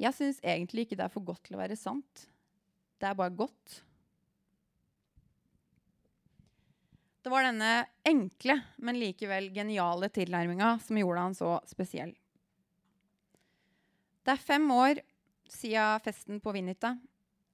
Jeg 0.01 0.17
syns 0.17 0.41
egentlig 0.41 0.87
ikke 0.87 0.97
det 0.97 1.05
er 1.07 1.13
for 1.13 1.25
godt 1.25 1.43
til 1.45 1.59
å 1.59 1.61
være 1.61 1.77
sant. 1.77 2.27
Det 3.01 3.09
er 3.09 3.17
bare 3.19 3.35
godt. 3.37 3.81
Det 7.21 7.29
var 7.33 7.45
denne 7.45 7.85
enkle, 8.09 8.57
men 8.81 8.97
likevel 8.97 9.51
geniale 9.53 10.09
tilnærminga 10.13 10.73
som 10.81 10.97
gjorde 10.97 11.25
han 11.27 11.37
så 11.37 11.53
spesiell. 11.69 12.15
Det 14.25 14.33
er 14.33 14.41
fem 14.41 14.65
år 14.73 15.03
siden 15.51 16.01
festen 16.05 16.41
på 16.41 16.55
Vinita. 16.57 16.95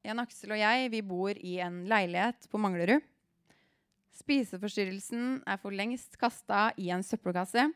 Jan 0.06 0.22
Aksel 0.22 0.54
og 0.54 0.60
jeg 0.60 0.90
vi 0.92 1.02
bor 1.02 1.34
i 1.34 1.56
en 1.64 1.82
leilighet 1.90 2.46
på 2.50 2.60
Manglerud. 2.62 3.02
Spiseforstyrrelsen 4.16 5.40
er 5.44 5.58
for 5.60 5.74
lengst 5.74 6.14
kasta 6.20 6.70
i 6.80 6.92
en 6.94 7.02
søppelkasse. 7.04 7.66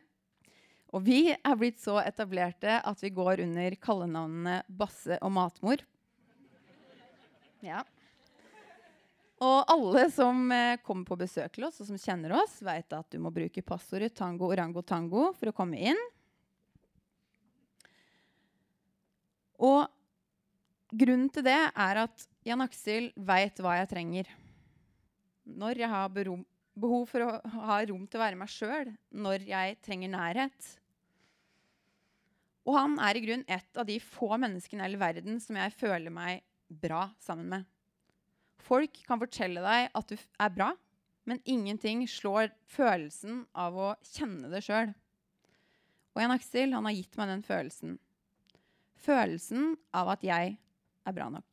Og 0.91 1.05
vi 1.07 1.31
er 1.31 1.57
blitt 1.59 1.79
så 1.83 2.01
etablerte 2.03 2.81
at 2.83 3.03
vi 3.03 3.13
går 3.15 3.45
under 3.45 3.77
kallenavnene 3.79 4.61
Basse 4.67 5.21
og 5.23 5.33
Matmor. 5.37 5.85
Ja. 7.63 7.85
Og 9.41 9.71
alle 9.73 10.05
som 10.13 10.51
eh, 10.53 10.81
kommer 10.85 11.07
på 11.09 11.17
besøk 11.23 11.55
til 11.55 11.65
oss, 11.69 11.79
og 11.81 11.89
som 11.89 12.01
kjenner 12.01 12.35
oss, 12.37 12.59
veit 12.65 12.93
at 12.93 13.07
du 13.13 13.21
må 13.23 13.31
bruke 13.33 13.65
passordet 13.65 14.13
tango 14.19 14.51
orango 14.51 14.83
tango 14.85 15.31
for 15.39 15.49
å 15.49 15.55
komme 15.57 15.79
inn. 15.93 16.01
Og 19.61 19.87
grunnen 20.91 21.31
til 21.33 21.47
det 21.47 21.57
er 21.57 22.03
at 22.03 22.27
Jan 22.45 22.65
Aksel 22.65 23.11
veit 23.17 23.61
hva 23.61 23.79
jeg 23.79 23.91
trenger. 23.93 24.29
Når 25.45 25.85
jeg 25.85 25.93
har 25.93 26.13
behov 26.13 27.09
for 27.09 27.25
å 27.25 27.33
ha 27.65 27.81
rom 27.89 28.05
til 28.09 28.21
å 28.21 28.25
være 28.25 28.41
meg 28.41 28.53
sjøl, 28.53 28.93
når 29.13 29.49
jeg 29.49 29.81
trenger 29.85 30.13
nærhet. 30.17 30.71
Og 32.69 32.77
han 32.77 32.97
er 33.01 33.17
i 33.17 33.23
grunn 33.25 33.45
et 33.49 33.81
av 33.81 33.87
de 33.89 33.97
få 34.03 34.35
menneskene 34.37 34.83
i 34.83 34.87
hele 34.89 35.01
verden 35.01 35.41
som 35.43 35.57
jeg 35.57 35.77
føler 35.79 36.13
meg 36.13 36.43
bra 36.69 37.09
sammen 37.23 37.49
med. 37.51 37.69
Folk 38.61 39.01
kan 39.07 39.21
fortelle 39.23 39.63
deg 39.65 39.89
at 39.97 40.11
du 40.11 40.17
er 40.17 40.53
bra, 40.55 40.75
men 41.29 41.41
ingenting 41.49 42.05
slår 42.09 42.51
følelsen 42.71 43.45
av 43.57 43.77
å 43.79 43.95
kjenne 44.13 44.51
det 44.53 44.63
sjøl. 44.67 44.93
Og 46.15 46.23
Jan 46.23 46.35
Aksel 46.35 46.75
han 46.75 46.87
har 46.89 46.97
gitt 46.97 47.17
meg 47.19 47.31
den 47.31 47.45
følelsen. 47.47 47.97
Følelsen 49.01 49.75
av 49.97 50.13
at 50.17 50.25
jeg 50.27 50.57
er 50.57 51.17
bra 51.17 51.31
nok. 51.33 51.49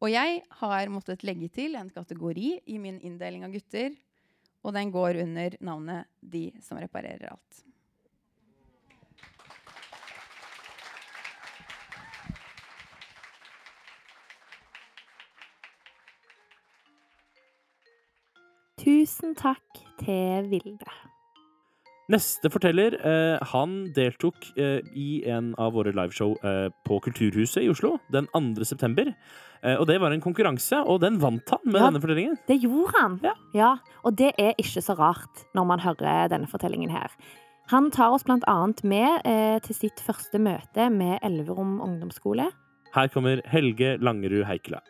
Og 0.00 0.08
jeg 0.08 0.40
har 0.62 0.92
måttet 0.92 1.24
legge 1.28 1.50
til 1.52 1.76
en 1.76 1.90
kategori 1.92 2.54
i 2.72 2.78
min 2.80 3.00
inndeling 3.04 3.44
av 3.44 3.52
gutter, 3.52 3.92
og 4.64 4.76
den 4.76 4.92
går 4.92 5.20
under 5.22 5.56
navnet 5.60 6.08
'De 6.20 6.52
som 6.60 6.78
reparerer 6.80 7.32
alt'. 7.32 7.69
Tusen 18.80 19.34
takk 19.36 19.80
til 20.00 20.46
Vilde. 20.48 20.92
Neste 22.10 22.50
forteller 22.50 22.96
eh, 23.06 23.42
han 23.52 23.74
deltok 23.94 24.48
eh, 24.58 24.80
i 24.98 25.20
en 25.30 25.52
av 25.62 25.76
våre 25.76 25.92
liveshow 25.94 26.32
eh, 26.42 26.66
på 26.88 26.96
Kulturhuset 27.04 27.62
i 27.62 27.68
Oslo 27.70 27.98
den 28.10 28.26
2. 28.32 28.64
september. 28.66 29.12
Og 29.60 29.82
det 29.90 29.98
var 30.00 30.08
en 30.14 30.22
konkurranse, 30.24 30.78
og 30.88 31.02
den 31.02 31.18
vant 31.20 31.50
han 31.52 31.60
med 31.66 31.76
Ja. 31.76 31.90
denne 31.90 32.00
fortellingen. 32.00 32.38
Det 32.48 32.56
gjorde 32.62 32.94
han. 32.96 33.18
Ja. 33.52 33.74
Og 34.08 34.14
det 34.16 34.30
er 34.40 34.54
ikke 34.56 34.80
så 34.80 34.94
rart 34.96 35.42
når 35.52 35.66
man 35.68 35.82
hører 35.84 36.30
denne 36.32 36.48
fortellingen 36.48 36.88
her. 36.88 37.12
Han 37.68 37.90
tar 37.92 38.14
oss 38.16 38.24
blant 38.24 38.46
annet 38.48 38.80
med 38.82 39.20
til 39.66 39.76
sitt 39.76 40.00
første 40.00 40.40
møte 40.40 40.88
med 40.88 41.20
Elverum 41.22 41.76
ungdomsskole. 41.84 42.48
Her 42.94 43.12
kommer 43.12 43.44
Helge 43.52 43.98
Langerud 44.00 44.46
Heikela. 44.48 44.80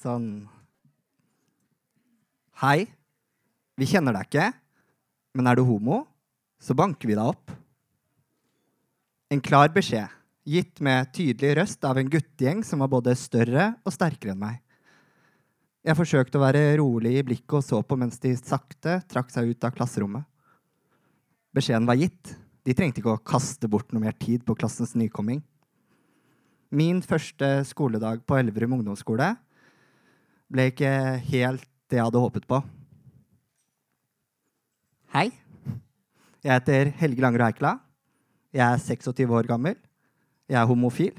Sånn 0.00 0.48
Hei. 2.60 2.86
Vi 3.76 3.88
kjenner 3.88 4.16
deg 4.16 4.28
ikke, 4.28 4.46
men 5.36 5.48
er 5.48 5.56
du 5.56 5.64
homo, 5.64 6.02
så 6.60 6.76
banker 6.76 7.08
vi 7.08 7.16
deg 7.16 7.28
opp. 7.32 7.52
En 9.32 9.40
klar 9.44 9.70
beskjed, 9.72 10.08
gitt 10.48 10.80
med 10.84 11.08
tydelig 11.16 11.54
røst 11.56 11.84
av 11.88 12.00
en 12.00 12.08
guttegjeng 12.12 12.60
som 12.64 12.80
var 12.84 12.90
både 12.92 13.14
større 13.16 13.70
og 13.84 13.94
sterkere 13.94 14.34
enn 14.34 14.40
meg. 14.40 14.58
Jeg 15.84 15.96
forsøkte 15.96 16.40
å 16.40 16.44
være 16.44 16.64
rolig 16.80 17.14
i 17.16 17.24
blikket 17.24 17.58
og 17.60 17.64
så 17.64 17.82
på 17.84 17.96
mens 18.00 18.20
de 18.20 18.34
sakte 18.36 18.98
trakk 19.08 19.32
seg 19.32 19.52
ut 19.52 19.68
av 19.68 19.76
klasserommet. 19.76 20.24
Beskjeden 21.56 21.88
var 21.88 22.00
gitt. 22.00 22.34
De 22.64 22.76
trengte 22.76 23.00
ikke 23.00 23.16
å 23.16 23.24
kaste 23.24 23.68
bort 23.68 23.92
noe 23.92 24.04
mer 24.04 24.16
tid 24.20 24.44
på 24.44 24.56
klassens 24.56 24.92
nykomming. 24.96 25.40
Min 26.72 27.00
første 27.04 27.52
skoledag 27.68 28.24
på 28.28 28.36
Elverum 28.40 28.76
ungdomsskole 28.80 29.32
ble 30.50 30.70
ikke 30.72 30.90
helt 31.30 31.64
det 31.90 31.98
jeg 31.98 32.06
hadde 32.06 32.22
håpet 32.22 32.46
på. 32.50 32.60
Hei. 35.14 35.30
Jeg 36.40 36.54
heter 36.54 36.92
Helge 37.00 37.22
Langerud 37.22 37.46
Heikela. 37.48 37.74
Jeg 38.54 38.64
er 38.66 38.82
26 38.82 39.34
år 39.36 39.48
gammel. 39.50 39.76
Jeg 40.50 40.58
er 40.58 40.68
homofil. 40.70 41.18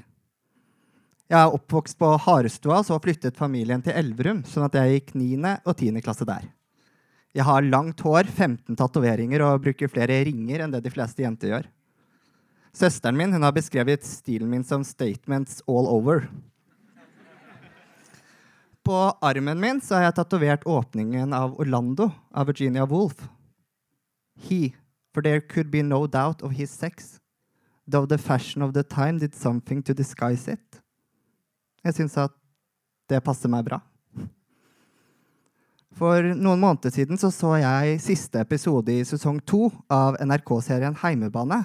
Jeg 1.32 1.38
er 1.38 1.54
oppvokst 1.56 1.96
på 1.96 2.10
Harestua, 2.26 2.82
så 2.84 2.98
flyttet 3.00 3.38
familien 3.38 3.80
til 3.84 3.96
Elverum, 3.96 4.42
sånn 4.44 4.66
at 4.66 4.74
jeg 4.76 4.98
gikk 4.98 5.14
9. 5.16 5.54
og 5.64 5.76
10. 5.78 6.02
klasse 6.04 6.26
der. 6.28 6.44
Jeg 7.32 7.46
har 7.48 7.64
langt 7.64 8.02
hår, 8.04 8.28
15 8.28 8.76
tatoveringer 8.76 9.40
og 9.46 9.62
bruker 9.64 9.88
flere 9.88 10.18
ringer 10.28 10.60
enn 10.60 10.74
det 10.74 10.82
de 10.84 10.92
fleste 10.92 11.24
jenter 11.24 11.54
gjør. 11.54 11.70
Søsteren 12.76 13.16
min 13.16 13.32
har 13.32 13.52
beskrevet 13.56 14.04
stilen 14.04 14.48
min 14.48 14.64
som 14.64 14.84
'statements 14.84 15.62
all 15.68 15.88
over'. 15.88 16.28
På 18.82 18.94
armen 19.20 19.60
min 19.60 19.80
så 19.80 19.94
har 19.94 20.08
jeg 20.08 20.16
tatovert 20.16 20.66
åpningen 20.66 21.32
av 21.32 21.54
Orlando 21.60 22.10
av 22.34 22.48
Virginia 22.50 22.84
Woolf. 22.84 23.28
He, 24.34 24.74
for 25.14 25.22
there 25.22 25.40
could 25.40 25.70
be 25.70 25.82
no 25.82 26.06
doubt 26.06 26.42
of 26.42 26.52
his 26.58 26.70
sex, 26.70 27.20
though 27.86 28.06
the 28.06 28.18
fashion 28.18 28.62
of 28.62 28.74
the 28.74 28.82
time 28.82 29.18
did 29.18 29.34
something 29.34 29.82
to 29.82 29.94
disguise 29.94 30.50
it. 30.50 30.82
Jeg 31.84 31.94
syns 31.94 32.18
at 32.18 32.34
det 33.10 33.22
passer 33.22 33.50
meg 33.50 33.66
bra. 33.66 33.78
For 35.92 36.24
noen 36.32 36.60
måneder 36.62 36.90
siden 36.90 37.20
så, 37.20 37.30
så 37.30 37.52
jeg 37.60 38.00
siste 38.02 38.40
episode 38.40 38.94
i 38.94 39.04
sesong 39.06 39.42
to 39.46 39.68
av 39.92 40.16
NRK-serien 40.24 40.96
Heimebane. 41.02 41.60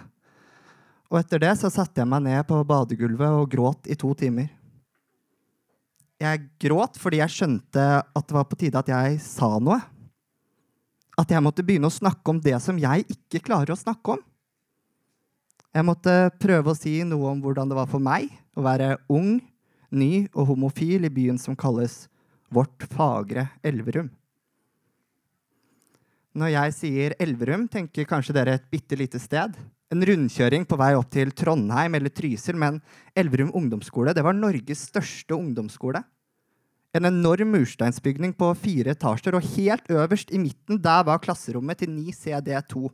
Og 1.07 1.21
etter 1.21 1.39
det 1.41 1.53
så 1.61 1.71
satte 1.71 2.03
jeg 2.03 2.09
meg 2.11 2.25
ned 2.25 2.43
på 2.49 2.59
badegulvet 2.67 3.39
og 3.39 3.49
gråt 3.49 3.87
i 3.87 3.95
to 3.95 4.11
timer. 4.19 4.51
Jeg 6.17 6.47
gråt 6.61 6.97
fordi 6.97 7.19
jeg 7.21 7.33
skjønte 7.33 7.83
at 8.01 8.25
det 8.25 8.35
var 8.35 8.47
på 8.49 8.57
tide 8.57 8.79
at 8.79 8.89
jeg 8.89 9.19
sa 9.21 9.51
noe. 9.61 9.77
At 11.17 11.29
jeg 11.33 11.43
måtte 11.45 11.65
begynne 11.65 11.89
å 11.89 11.93
snakke 11.93 12.33
om 12.33 12.41
det 12.41 12.57
som 12.61 12.77
jeg 12.81 13.05
ikke 13.13 13.43
klarer 13.45 13.73
å 13.73 13.79
snakke 13.79 14.17
om. 14.17 14.23
Jeg 15.77 15.85
måtte 15.85 16.13
prøve 16.41 16.73
å 16.73 16.77
si 16.77 16.99
noe 17.05 17.33
om 17.33 17.41
hvordan 17.43 17.69
det 17.69 17.77
var 17.77 17.89
for 17.89 18.01
meg 18.01 18.31
å 18.57 18.63
være 18.65 18.95
ung, 19.13 19.37
ny 19.93 20.27
og 20.33 20.53
homofil 20.53 21.05
i 21.05 21.13
byen 21.13 21.37
som 21.41 21.57
kalles 21.57 22.05
Vårt 22.47 22.85
fagre 22.87 23.49
Elverum. 23.59 24.07
Når 26.37 26.51
jeg 26.53 26.75
sier 26.77 27.15
Elverum, 27.19 27.65
tenker 27.67 28.07
kanskje 28.07 28.35
dere 28.37 28.53
et 28.55 28.69
bitte 28.71 28.95
lite 28.95 29.19
sted. 29.19 29.57
En 29.87 30.03
rundkjøring 30.03 30.65
på 30.67 30.75
vei 30.79 30.91
opp 30.99 31.07
til 31.15 31.31
Trondheim 31.31 31.95
eller 31.95 32.11
Trysil, 32.11 32.57
men 32.59 32.81
Elverum 33.15 33.53
ungdomsskole 33.55 34.11
det 34.15 34.23
var 34.25 34.35
Norges 34.35 34.83
største 34.89 35.35
ungdomsskole. 35.37 36.01
En 36.97 37.07
enorm 37.07 37.53
mursteinsbygning 37.53 38.33
på 38.35 38.49
fire 38.59 38.95
etasjer, 38.95 39.37
og 39.37 39.47
helt 39.55 39.87
øverst 39.91 40.33
i 40.33 40.41
midten 40.41 40.81
der 40.83 41.05
var 41.07 41.21
klasserommet 41.23 41.79
til 41.79 41.93
9CD2. 41.93 42.89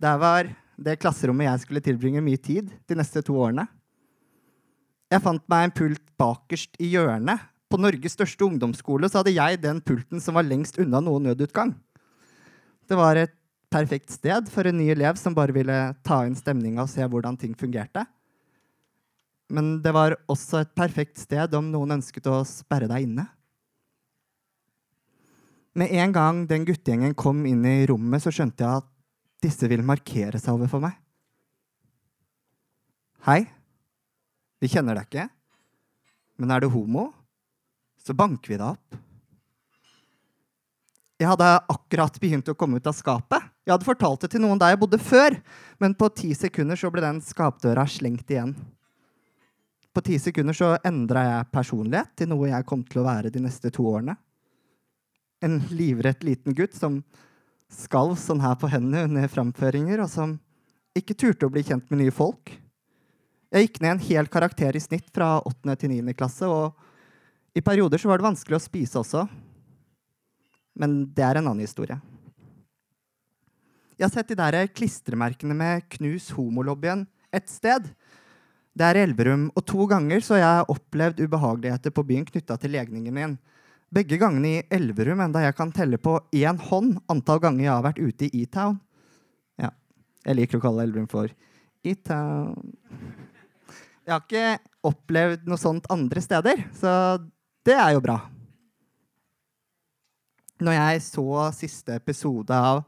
Der 0.00 0.18
var 0.18 0.50
det 0.80 0.98
klasserommet 0.98 1.46
jeg 1.46 1.62
skulle 1.62 1.84
tilbringe 1.84 2.24
mye 2.24 2.40
tid 2.40 2.70
de 2.88 2.98
neste 2.98 3.22
to 3.22 3.36
årene. 3.38 3.68
Jeg 5.10 5.22
fant 5.22 5.42
meg 5.50 5.66
en 5.66 5.74
pult 5.74 6.02
bakerst 6.18 6.78
i 6.82 6.92
hjørnet. 6.94 7.42
På 7.70 7.78
Norges 7.78 8.16
største 8.16 8.42
ungdomsskole 8.46 9.06
så 9.10 9.20
hadde 9.20 9.36
jeg 9.36 9.60
den 9.62 9.78
pulten 9.86 10.22
som 10.22 10.34
var 10.38 10.46
lengst 10.46 10.80
unna 10.82 10.98
noen 11.02 11.28
nødutgang. 11.28 11.76
Det 12.90 12.98
var 12.98 13.18
et 13.18 13.36
perfekt 13.70 14.10
sted 14.12 14.48
for 14.50 14.66
en 14.66 14.78
ny 14.80 14.88
elev 14.92 15.18
som 15.18 15.34
bare 15.36 15.54
ville 15.54 15.76
ta 16.06 16.24
inn 16.26 16.36
stemninga 16.38 16.84
og 16.84 16.90
se 16.90 17.06
hvordan 17.06 17.38
ting 17.38 17.54
fungerte. 17.58 18.04
Men 19.50 19.78
det 19.82 19.92
var 19.94 20.16
også 20.30 20.62
et 20.62 20.72
perfekt 20.78 21.18
sted 21.18 21.54
om 21.58 21.70
noen 21.72 21.98
ønsket 21.98 22.28
å 22.30 22.42
sperre 22.46 22.90
deg 22.90 23.06
inne. 23.08 23.26
Med 25.78 25.92
en 26.02 26.14
gang 26.14 26.42
den 26.50 26.66
guttegjengen 26.66 27.14
kom 27.18 27.44
inn 27.46 27.62
i 27.66 27.86
rommet, 27.86 28.22
så 28.22 28.32
skjønte 28.34 28.66
jeg 28.66 28.82
at 28.82 28.88
disse 29.42 29.70
ville 29.70 29.86
markere 29.86 30.38
seg 30.38 30.54
overfor 30.54 30.82
meg. 30.82 30.96
Hei, 33.26 33.44
vi 34.60 34.70
kjenner 34.72 34.98
deg 34.98 35.06
ikke, 35.08 35.28
men 36.40 36.52
er 36.54 36.64
du 36.64 36.70
homo, 36.72 37.10
så 38.00 38.16
banker 38.16 38.54
vi 38.54 38.58
deg 38.58 38.74
opp. 38.74 38.98
Jeg 41.20 41.28
hadde 41.28 41.48
akkurat 41.68 42.14
begynt 42.16 42.48
å 42.48 42.56
komme 42.56 42.78
ut 42.80 42.86
av 42.88 42.94
skapet. 42.96 43.44
Jeg 43.66 43.74
hadde 43.74 43.84
fortalt 43.84 44.22
det 44.24 44.30
til 44.32 44.40
noen 44.40 44.60
der 44.60 44.72
jeg 44.72 44.80
bodde 44.80 44.98
før, 45.04 45.34
men 45.76 45.92
på 45.92 46.08
ti 46.16 46.30
sekunder 46.32 46.80
så 46.80 46.88
ble 46.92 47.02
den 47.04 47.18
skapdøra 47.20 47.84
slengt 47.84 48.32
igjen. 48.32 48.54
På 49.92 50.00
ti 50.06 50.16
sekunder 50.22 50.56
så 50.56 50.70
endra 50.86 51.26
jeg 51.26 51.50
personlighet 51.52 52.14
til 52.16 52.30
noe 52.30 52.48
jeg 52.48 52.66
kom 52.68 52.86
til 52.88 53.02
å 53.02 53.04
være 53.04 53.32
de 53.34 53.42
neste 53.44 53.68
to 53.74 53.84
årene. 53.90 54.14
En 55.44 55.58
livrett 55.74 56.24
liten 56.24 56.56
gutt 56.56 56.78
som 56.78 57.02
skalv 57.68 58.16
sånn 58.20 58.40
her 58.40 58.56
på 58.56 58.70
hendene 58.72 59.04
under 59.10 59.28
framføringer, 59.28 60.00
og 60.00 60.08
som 60.08 60.34
ikke 60.96 61.18
turte 61.20 61.50
å 61.50 61.52
bli 61.52 61.66
kjent 61.68 61.92
med 61.92 62.00
nye 62.00 62.14
folk. 62.14 62.54
Jeg 63.52 63.66
gikk 63.66 63.80
ned 63.82 63.92
en 63.98 64.02
hel 64.08 64.32
karakter 64.32 64.78
i 64.78 64.80
snitt 64.80 65.12
fra 65.12 65.36
8. 65.44 65.76
til 65.76 65.92
9. 65.98 66.16
klasse, 66.16 66.48
og 66.48 66.72
i 67.52 67.60
perioder 67.60 68.00
så 68.00 68.08
var 68.08 68.20
det 68.20 68.30
vanskelig 68.30 68.56
å 68.56 68.64
spise 68.64 69.04
også. 69.04 69.28
Men 70.80 71.02
det 71.12 71.26
er 71.26 71.38
en 71.38 71.50
annen 71.50 71.66
historie. 71.66 71.98
Jeg 74.00 74.06
har 74.06 74.14
sett 74.14 74.30
de 74.32 74.38
der 74.38 74.70
klistremerkene 74.72 75.54
med 75.54 75.84
'Knus 75.92 76.30
homolobbyen' 76.32 77.06
ett 77.30 77.48
sted. 77.52 77.90
Det 78.72 78.86
er 78.86 78.96
i 78.96 79.02
Elverum, 79.04 79.50
og 79.54 79.66
to 79.66 79.84
ganger 79.90 80.22
så 80.24 80.38
har 80.38 80.40
jeg 80.40 80.70
opplevd 80.72 81.20
ubehageligheter 81.20 81.92
på 81.92 82.04
byen 82.06 82.24
knytta 82.24 82.56
til 82.56 82.72
legningen 82.72 83.14
min. 83.14 83.38
Begge 83.92 84.16
gangene 84.16 84.48
i 84.48 84.62
Elverum, 84.70 85.20
enda 85.20 85.42
jeg 85.42 85.56
kan 85.58 85.72
telle 85.74 85.98
på 85.98 86.16
én 86.32 86.58
hånd 86.70 86.96
antall 87.10 87.42
ganger 87.42 87.64
jeg 87.64 87.72
har 87.74 87.82
vært 87.82 88.00
ute 88.00 88.28
i 88.28 88.42
E-Town. 88.42 88.80
Ja, 89.58 89.70
jeg 90.24 90.38
liker 90.38 90.58
å 90.58 90.64
kalle 90.64 90.86
Elverum 90.86 91.10
for 91.10 91.28
E-Town. 91.84 92.72
Jeg 94.06 94.14
har 94.14 94.22
ikke 94.24 94.58
opplevd 94.86 95.44
noe 95.50 95.60
sånt 95.60 95.90
andre 95.92 96.22
steder, 96.24 96.64
så 96.72 97.18
det 97.66 97.76
er 97.76 97.92
jo 97.98 98.04
bra. 98.06 98.20
Når 100.60 100.76
jeg 100.76 101.04
så 101.06 101.26
siste 101.56 101.96
episode 101.96 102.52
av 102.52 102.82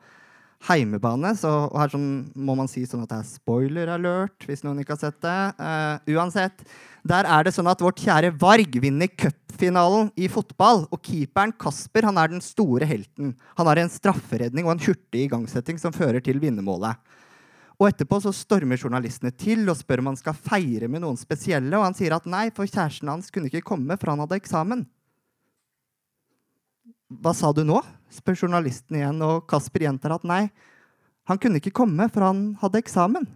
Heimebane, 0.68 1.32
så 1.34 1.50
og 1.66 1.78
her 1.80 1.90
sånn, 1.90 2.08
må 2.38 2.54
man 2.54 2.68
si 2.70 2.84
sånn 2.86 3.02
at 3.02 3.10
det 3.10 3.18
er 3.18 3.30
spoiler 3.32 3.90
alert, 3.96 4.44
hvis 4.46 4.62
noen 4.62 4.82
ikke 4.82 4.94
har 4.94 5.00
sett 5.00 5.18
det. 5.24 5.38
Uh, 5.58 6.12
uansett, 6.14 6.62
der 7.08 7.26
er 7.26 7.46
det 7.46 7.54
sånn 7.56 7.70
at 7.70 7.82
vårt 7.82 7.98
kjære 8.04 8.30
Varg 8.38 8.78
vinner 8.84 9.10
cupfinalen 9.10 10.12
i 10.14 10.28
fotball. 10.30 10.84
Og 10.94 11.02
keeperen 11.02 11.54
Kasper 11.58 12.06
han 12.06 12.20
er 12.20 12.30
den 12.30 12.44
store 12.44 12.86
helten. 12.86 13.34
Han 13.58 13.70
har 13.72 13.82
en 13.82 13.90
strafferedning 13.90 14.68
og 14.68 14.76
en 14.76 14.84
hurtig 14.84 15.26
igangsetting 15.26 15.82
som 15.82 15.96
fører 15.96 16.22
til 16.22 16.38
vinnermålet. 16.42 17.00
Og 17.80 17.88
etterpå 17.88 18.20
så 18.22 18.30
stormer 18.36 18.78
journalistene 18.78 19.32
til 19.34 19.64
og 19.66 19.80
spør 19.80 20.04
om 20.04 20.12
han 20.12 20.20
skal 20.20 20.38
feire 20.38 20.86
med 20.86 21.02
noen 21.02 21.18
spesielle. 21.18 21.74
Og 21.74 21.88
han 21.88 21.98
sier 21.98 22.14
at 22.14 22.28
nei, 22.30 22.50
for 22.54 22.70
kjæresten 22.70 23.10
hans 23.10 23.34
kunne 23.34 23.50
ikke 23.50 23.66
komme, 23.72 23.98
for 23.98 24.12
han 24.12 24.22
hadde 24.22 24.38
eksamen. 24.38 24.86
Hva 27.22 27.34
sa 27.36 27.52
du 27.52 27.62
nå? 27.66 27.80
spør 28.12 28.44
journalisten 28.44 28.98
igjen, 28.98 29.20
og 29.24 29.46
Kasper 29.48 29.86
gjentar 29.86 30.16
at 30.16 30.26
nei, 30.28 30.42
han 31.28 31.38
kunne 31.40 31.60
ikke 31.62 31.74
komme, 31.74 32.08
for 32.12 32.26
han 32.26 32.42
hadde 32.60 32.80
eksamen. 32.82 33.28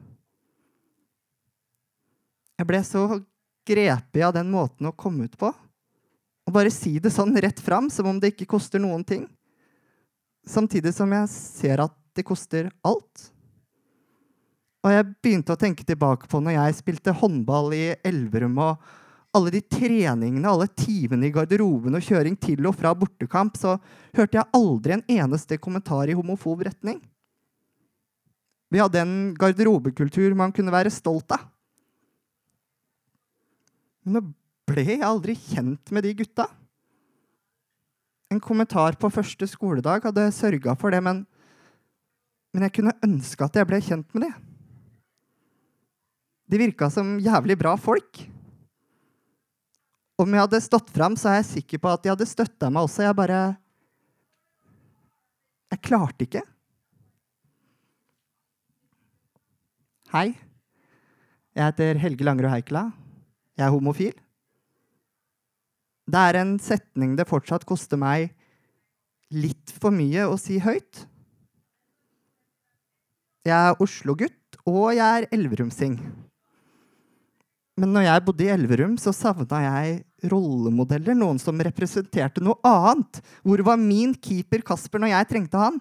Jeg 2.56 2.68
ble 2.68 2.80
så 2.84 3.04
grepet 3.68 4.24
av 4.24 4.34
den 4.36 4.50
måten 4.52 4.88
å 4.88 4.94
komme 4.96 5.28
ut 5.28 5.38
på. 5.38 5.52
Å 6.46 6.54
bare 6.54 6.72
si 6.72 6.96
det 7.02 7.12
sånn 7.14 7.34
rett 7.42 7.60
fram, 7.62 7.88
som 7.90 8.08
om 8.10 8.20
det 8.20 8.34
ikke 8.34 8.48
koster 8.56 8.82
noen 8.82 9.04
ting. 9.06 9.24
Samtidig 10.46 10.92
som 10.94 11.10
jeg 11.12 11.30
ser 11.32 11.82
at 11.84 11.94
det 12.16 12.24
koster 12.26 12.70
alt. 12.86 13.30
Og 14.86 14.92
jeg 14.94 15.08
begynte 15.24 15.56
å 15.56 15.58
tenke 15.58 15.84
tilbake 15.86 16.28
på 16.30 16.38
når 16.40 16.54
jeg 16.54 16.78
spilte 16.78 17.16
håndball 17.18 17.72
i 17.74 17.84
Elverum, 18.06 18.60
og 18.62 18.78
alle 19.36 19.52
de 19.52 19.60
treningene, 19.60 20.48
alle 20.48 20.68
timene 20.72 21.28
i 21.28 21.34
garderoben 21.34 21.96
og 21.98 22.04
kjøring 22.04 22.38
til 22.40 22.64
og 22.68 22.76
fra 22.78 22.94
bortekamp, 22.96 23.58
så 23.60 23.76
hørte 24.16 24.38
jeg 24.38 24.50
aldri 24.56 24.96
en 24.96 25.04
eneste 25.18 25.58
kommentar 25.60 26.08
i 26.08 26.16
homofob 26.16 26.64
retning. 26.66 27.02
Vi 28.72 28.80
hadde 28.82 29.02
en 29.02 29.16
garderobekultur 29.38 30.34
man 30.38 30.54
kunne 30.54 30.74
være 30.74 30.92
stolt 30.94 31.36
av. 31.36 31.44
Men 34.06 34.18
nå 34.18 34.22
ble 34.66 34.84
jeg 34.86 35.04
aldri 35.06 35.36
kjent 35.38 35.92
med 35.94 36.06
de 36.06 36.14
gutta. 36.18 36.48
En 38.32 38.42
kommentar 38.42 38.96
på 38.98 39.10
første 39.12 39.46
skoledag 39.46 40.08
hadde 40.08 40.30
sørga 40.34 40.74
for 40.78 40.94
det, 40.94 41.02
men, 41.02 41.22
men 42.54 42.66
jeg 42.66 42.74
kunne 42.78 42.96
ønske 43.06 43.46
at 43.46 43.58
jeg 43.58 43.68
ble 43.70 43.82
kjent 43.82 44.16
med 44.16 44.26
de. 44.26 44.32
De 46.46 46.62
virka 46.62 46.88
som 46.90 47.16
jævlig 47.22 47.58
bra 47.58 47.74
folk. 47.78 48.26
Om 50.16 50.32
jeg 50.32 50.46
hadde 50.46 50.62
stått 50.64 50.90
fram, 50.94 51.16
så 51.18 51.28
er 51.28 51.40
jeg 51.42 51.48
sikker 51.50 51.80
på 51.82 51.90
at 51.92 52.04
de 52.04 52.12
hadde 52.14 52.28
støtta 52.28 52.70
meg 52.72 52.88
også. 52.88 53.04
Jeg 53.04 53.16
bare 53.18 53.40
Jeg 55.74 55.82
klarte 55.84 56.24
ikke. 56.24 56.42
Hei. 60.14 60.28
Jeg 61.56 61.64
heter 61.64 62.00
Helge 62.00 62.24
Langerud 62.24 62.52
Heikela. 62.52 62.86
Jeg 63.58 63.66
er 63.66 63.74
homofil. 63.74 64.14
Det 66.06 66.22
er 66.22 66.38
en 66.38 66.54
setning 66.62 67.16
det 67.18 67.26
fortsatt 67.28 67.66
koster 67.66 67.98
meg 67.98 68.30
litt 69.34 69.72
for 69.82 69.90
mye 69.92 70.28
å 70.30 70.36
si 70.40 70.60
høyt. 70.62 71.02
Jeg 73.46 73.56
er 73.56 73.82
Oslo-gutt, 73.82 74.60
og 74.66 74.94
jeg 74.94 75.02
er 75.02 75.28
Elverumsing. 75.34 75.98
Men 77.76 77.92
når 77.92 78.06
jeg 78.06 78.24
bodde 78.24 78.44
i 78.46 78.52
Elverum, 78.54 78.94
så 78.96 79.12
savna 79.12 79.58
jeg 79.60 80.30
rollemodeller. 80.32 81.16
Noen 81.18 81.40
som 81.40 81.60
representerte 81.60 82.40
noe 82.44 82.56
annet. 82.64 83.20
Hvor 83.44 83.60
var 83.68 83.80
min 83.80 84.14
keeper 84.16 84.64
Kasper 84.64 85.02
når 85.02 85.12
jeg 85.12 85.28
trengte 85.32 85.60
han? 85.60 85.76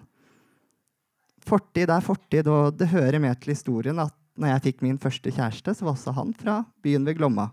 Fortid 1.46 1.92
er 1.94 2.04
fortid, 2.04 2.50
og 2.50 2.76
det 2.76 2.90
hører 2.90 3.22
med 3.22 3.38
til 3.40 3.54
historien 3.54 4.02
at 4.02 4.12
når 4.36 4.52
jeg 4.52 4.64
fikk 4.66 4.82
min 4.84 4.98
første 5.00 5.32
kjæreste, 5.32 5.72
så 5.72 5.86
var 5.86 5.94
også 5.94 6.12
han 6.18 6.34
fra 6.36 6.58
byen 6.84 7.06
ved 7.08 7.16
Glomma. 7.16 7.48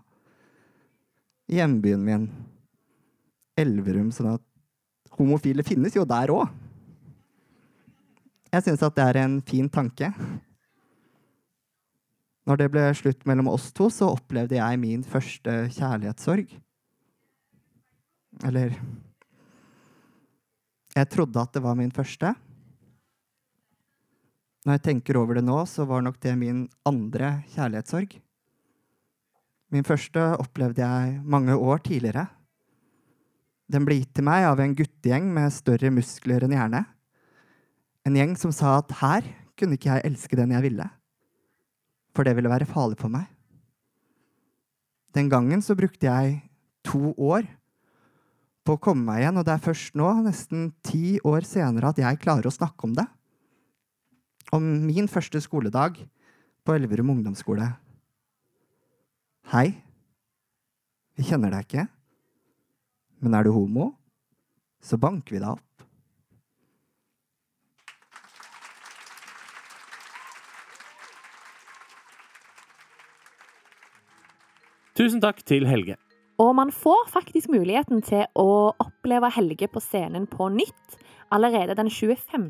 Hjembyen 1.48 2.04
min. 2.04 2.26
Elverum. 3.56 4.10
Sånn 4.12 4.34
at 4.34 4.44
homofile 5.16 5.64
finnes 5.64 5.96
jo 5.96 6.04
der 6.08 6.32
òg. 6.34 6.50
Jeg 8.52 8.66
syns 8.66 8.84
at 8.84 8.98
det 8.98 9.06
er 9.08 9.22
en 9.24 9.38
fin 9.46 9.70
tanke. 9.72 10.12
Når 12.44 12.60
det 12.60 12.70
ble 12.72 12.84
slutt 12.96 13.22
mellom 13.28 13.48
oss 13.54 13.70
to, 13.72 13.88
så 13.88 14.10
opplevde 14.12 14.58
jeg 14.58 14.80
min 14.80 15.04
første 15.06 15.64
kjærlighetssorg. 15.72 16.50
Eller 18.44 18.76
Jeg 20.94 21.08
trodde 21.10 21.40
at 21.40 21.54
det 21.54 21.62
var 21.64 21.74
min 21.74 21.90
første. 21.90 22.34
Når 24.64 24.76
jeg 24.76 24.82
tenker 24.84 25.16
over 25.18 25.34
det 25.34 25.44
nå, 25.44 25.56
så 25.66 25.84
var 25.88 26.04
nok 26.04 26.20
det 26.22 26.36
min 26.38 26.68
andre 26.86 27.40
kjærlighetssorg. 27.56 28.14
Min 29.74 29.84
første 29.84 30.22
opplevde 30.38 30.84
jeg 30.84 31.18
mange 31.24 31.56
år 31.56 31.82
tidligere. 31.82 32.28
Den 33.66 33.88
ble 33.88 33.96
gitt 33.98 34.12
til 34.14 34.28
meg 34.28 34.44
av 34.46 34.60
en 34.60 34.76
guttegjeng 34.76 35.32
med 35.34 35.50
større 35.56 35.90
muskler 35.90 36.44
enn 36.44 36.54
hjerne. 36.54 36.84
En 38.04 38.20
gjeng 38.20 38.36
som 38.38 38.52
sa 38.54 38.76
at 38.78 38.92
her 39.00 39.26
kunne 39.58 39.74
ikke 39.74 39.96
jeg 39.96 40.12
elske 40.12 40.38
den 40.38 40.52
jeg 40.54 40.68
ville 40.68 40.86
for 42.14 42.26
det 42.26 42.34
ville 42.38 42.50
være 42.50 42.68
farlig 42.68 42.98
for 43.00 43.12
meg. 43.12 43.26
Den 45.14 45.28
gangen 45.30 45.62
så 45.62 45.76
brukte 45.78 46.08
jeg 46.08 46.40
to 46.86 47.12
år 47.14 47.46
på 48.64 48.74
å 48.74 48.80
komme 48.80 49.04
meg 49.06 49.22
igjen, 49.22 49.38
og 49.38 49.46
det 49.46 49.54
er 49.54 49.62
først 49.62 49.96
nå, 49.98 50.08
nesten 50.24 50.70
ti 50.86 51.18
år 51.26 51.44
senere, 51.46 51.92
at 51.92 52.00
jeg 52.00 52.20
klarer 52.22 52.48
å 52.48 52.54
snakke 52.54 52.88
om 52.88 52.94
det. 52.96 53.04
Om 54.54 54.64
min 54.86 55.10
første 55.10 55.40
skoledag 55.42 55.98
på 56.64 56.76
Elverum 56.76 57.12
ungdomsskole. 57.12 57.68
Hei. 59.52 59.68
Vi 61.14 61.26
kjenner 61.28 61.52
deg 61.52 61.66
ikke. 61.66 61.84
Men 63.22 63.36
er 63.36 63.46
du 63.46 63.52
homo, 63.54 63.92
så 64.82 64.98
banker 65.00 65.36
vi 65.36 65.42
deg 65.42 65.52
opp. 65.52 65.73
Tusen 75.04 75.20
takk 75.20 75.42
til 75.44 75.66
Helge. 75.68 75.98
Og 76.40 76.54
man 76.56 76.70
får 76.72 77.10
faktisk 77.12 77.50
muligheten 77.52 78.00
til 78.00 78.22
å 78.40 78.72
oppleve 78.80 79.28
Helge 79.34 79.68
på 79.68 79.82
scenen 79.84 80.24
på 80.24 80.46
nytt 80.48 80.96
allerede 81.34 81.76
den 81.76 81.90
25. 81.92 82.46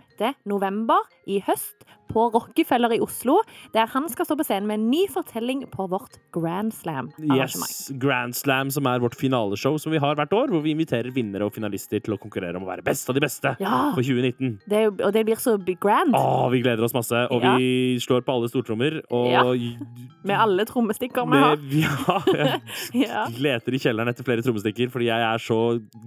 november 0.46 1.02
i 1.26 1.40
høst 1.42 1.82
på 2.10 2.26
Rockefeller 2.34 2.94
i 2.96 3.00
Oslo, 3.04 3.40
der 3.74 3.90
han 3.92 4.08
skal 4.12 4.28
stå 4.28 4.36
på 4.38 4.46
scenen 4.46 4.68
med 4.70 4.80
en 4.80 4.88
ny 4.92 5.04
fortelling 5.12 5.64
på 5.72 5.86
vårt 5.90 6.18
Grand 6.34 6.74
Slam-arrangement. 6.74 7.70
Yes, 7.70 7.90
Grand 8.00 8.36
Slam, 8.36 8.70
som 8.74 8.86
er 8.90 9.02
vårt 9.02 9.16
finaleshow 9.18 9.78
som 9.80 9.94
vi 9.94 10.00
har 10.02 10.16
hvert 10.18 10.34
år, 10.36 10.52
hvor 10.52 10.64
vi 10.64 10.74
inviterer 10.74 11.14
vinnere 11.14 11.46
og 11.48 11.54
finalister 11.54 12.02
til 12.04 12.16
å 12.16 12.20
konkurrere 12.20 12.58
om 12.58 12.66
å 12.66 12.70
være 12.70 12.84
best 12.86 13.08
av 13.10 13.16
de 13.18 13.24
beste 13.24 13.54
Ja, 13.62 13.92
for 13.94 14.02
2019. 14.02 14.58
det, 14.70 14.84
og 15.00 15.12
det 15.14 15.24
blir 15.26 15.40
så 15.40 15.56
grand. 15.58 16.14
Å, 16.14 16.50
vi 16.52 16.62
gleder 16.64 16.84
oss 16.84 16.94
masse, 16.94 17.26
og 17.30 17.42
Ja. 17.42 17.56
vi 17.56 17.98
slår 18.00 18.24
på 18.24 18.32
alle 18.34 18.48
stortrommer. 18.48 19.00
Og 19.10 19.30
Ja. 19.30 19.44
Med 20.24 20.38
alle 20.40 20.64
trommestikker 20.64 21.26
vi 21.28 21.36
har. 21.36 21.58
ja, 22.94 23.26
jeg 23.28 23.40
leter 23.44 23.74
i 23.76 23.78
kjelleren 23.78 24.08
etter 24.08 24.24
flere 24.24 24.40
trommestikker, 24.44 24.88
fordi 24.92 25.10
jeg 25.10 25.20
er 25.20 25.42
så 25.42 25.58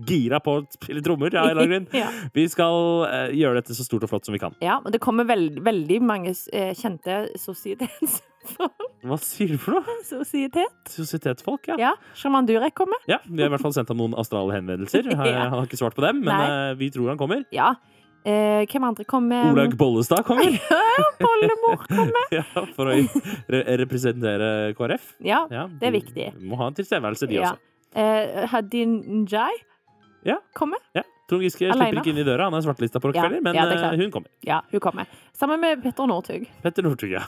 gira 0.07 0.39
på 0.41 0.57
å 0.57 0.63
spille 0.73 1.03
trommer. 1.05 1.35
Vi 2.33 2.47
skal 2.49 3.05
uh, 3.05 3.29
gjøre 3.35 3.61
dette 3.61 3.77
så 3.77 3.85
stort 3.85 4.07
og 4.07 4.09
flott 4.09 4.25
som 4.25 4.33
vi 4.33 4.41
kan. 4.41 4.55
Ja, 4.63 4.79
og 4.83 4.89
det 4.91 5.01
kommer 5.03 5.27
veld, 5.29 5.59
veldig 5.65 5.96
mange 6.01 6.33
eh, 6.53 6.73
kjente 6.77 7.29
sosietetsfolk. 7.39 8.73
Hva 9.03 9.17
sier 9.19 9.49
du 9.53 9.57
for 9.59 9.77
noe? 9.77 9.95
Sosietet? 10.07 10.71
Sosietetsfolk, 10.91 11.67
ja. 11.67 11.75
Ja, 11.81 11.91
Sjaman 12.15 12.47
Durek 12.47 12.73
kommer. 12.77 12.97
Ja, 13.09 13.19
Vi 13.25 13.41
har 13.41 13.49
i 13.49 13.53
hvert 13.55 13.61
fall 13.65 13.73
sendt 13.75 13.89
ham 13.91 13.97
noen 13.99 14.15
astrale 14.17 14.55
henvendelser. 14.55 15.09
Han 15.19 15.27
Ja. 15.27 15.49
har 15.53 15.65
ikke 15.67 15.79
svart 15.79 15.95
på 15.97 16.05
dem, 16.05 16.21
men 16.23 16.33
Nei. 16.33 16.71
eh, 16.71 16.73
vi 16.79 16.89
tror 16.95 17.09
han 17.11 17.17
kommer. 17.19 17.43
Ja. 17.51 17.73
Eh, 18.27 18.65
hvem 18.67 18.83
andre 18.83 19.05
kommer? 19.07 19.51
Olaug 19.53 19.75
Bollestad 19.79 20.25
kommer. 20.27 20.57
Bollemor 21.21 21.83
kommer. 21.87 22.25
Ja, 22.33 22.43
for 22.75 22.89
å 22.91 22.95
re 23.47 23.61
representere 23.83 24.49
KrF. 24.75 25.13
Ja, 25.23 25.45
Ja, 25.51 25.67
det 25.67 25.87
er 25.87 25.95
viktig. 25.95 26.25
Må 26.43 26.57
ha 26.59 26.67
en 26.71 26.75
tilstedeværelse, 26.75 27.27
de 27.29 27.35
Ja. 27.39 27.51
også. 27.53 27.63
Eh, 27.95 28.47
Hadin 28.51 28.97
Njai 29.25 29.53
Ja. 30.27 30.37
kommer. 30.55 30.79
Ja. 30.95 31.03
Trond 31.27 31.43
Giske 31.43 31.67
slipper 31.67 31.97
ikke 31.99 32.11
inn 32.13 32.21
i 32.21 32.23
døra. 32.23 32.45
Han 32.47 32.55
er 32.55 32.63
svartelista 32.63 33.01
på 33.03 33.09
Rockefeller, 33.11 33.41
men 33.43 33.57
eh, 33.59 33.97
hun 33.99 34.11
kommer. 34.13 34.29
Ja, 34.47 34.61
hun 34.71 34.79
kommer. 34.79 35.09
Sammen 35.35 35.59
med 35.59 35.81
Petter 35.83 36.07
Northug. 36.07 36.45
Petter 36.63 36.85
Northug, 36.85 37.11
ja. 37.11 37.25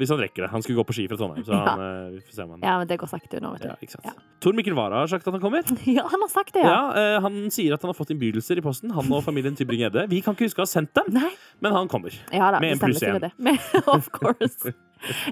Hvis 0.00 0.08
han 0.14 0.22
rekker 0.22 0.46
det. 0.46 0.50
Han 0.54 0.64
skulle 0.64 0.80
gå 0.80 0.86
på 0.88 0.96
ski 0.96 1.04
fra 1.10 1.18
Trondheim, 1.20 1.44
så 1.44 1.52
han, 1.58 1.82
eh, 1.84 2.06
vi 2.14 2.22
får 2.24 2.38
se 2.38 2.46
om 2.46 2.54
han 2.56 2.64
Ja, 2.64 2.78
men 2.80 2.88
det 2.88 2.98
går 3.02 3.10
sakte 3.12 3.36
unna, 3.42 3.52
vet 3.52 3.66
du. 3.84 4.14
Tor 4.40 4.56
Mikkel 4.56 4.74
Wara 4.78 5.02
har 5.04 5.12
sagt 5.12 5.28
at 5.28 5.36
han 5.36 5.42
kommer. 5.44 5.60
Ja, 5.98 6.06
han 6.10 6.24
har 6.24 6.32
sagt 6.32 6.54
det, 6.56 6.64
Ja, 6.64 6.72
ja. 6.96 7.16
eh, 7.16 7.20
Han 7.26 7.50
sier 7.52 7.76
at 7.76 7.84
han 7.84 7.92
har 7.92 7.98
fått 8.00 8.14
innbydelser 8.16 8.58
i 8.58 8.64
posten, 8.64 8.90
han 8.96 9.12
og 9.12 9.22
familien 9.28 9.54
Tybring-Gjedde. 9.60 10.08
Vi 10.08 10.22
kan 10.24 10.34
ikke 10.38 10.48
huske 10.48 10.64
å 10.64 10.66
ha 10.66 10.72
sendt 10.72 10.94
dem, 10.96 11.12
Nei. 11.20 11.30
men 11.60 11.76
han 11.76 11.88
kommer. 11.92 12.16
Ja 12.32 12.48
da, 12.54 12.64
Med 12.64 12.78
en 12.78 12.82
pluss 12.82 13.04
én. 13.04 13.28
Of 13.94 14.08
course. 14.16 14.72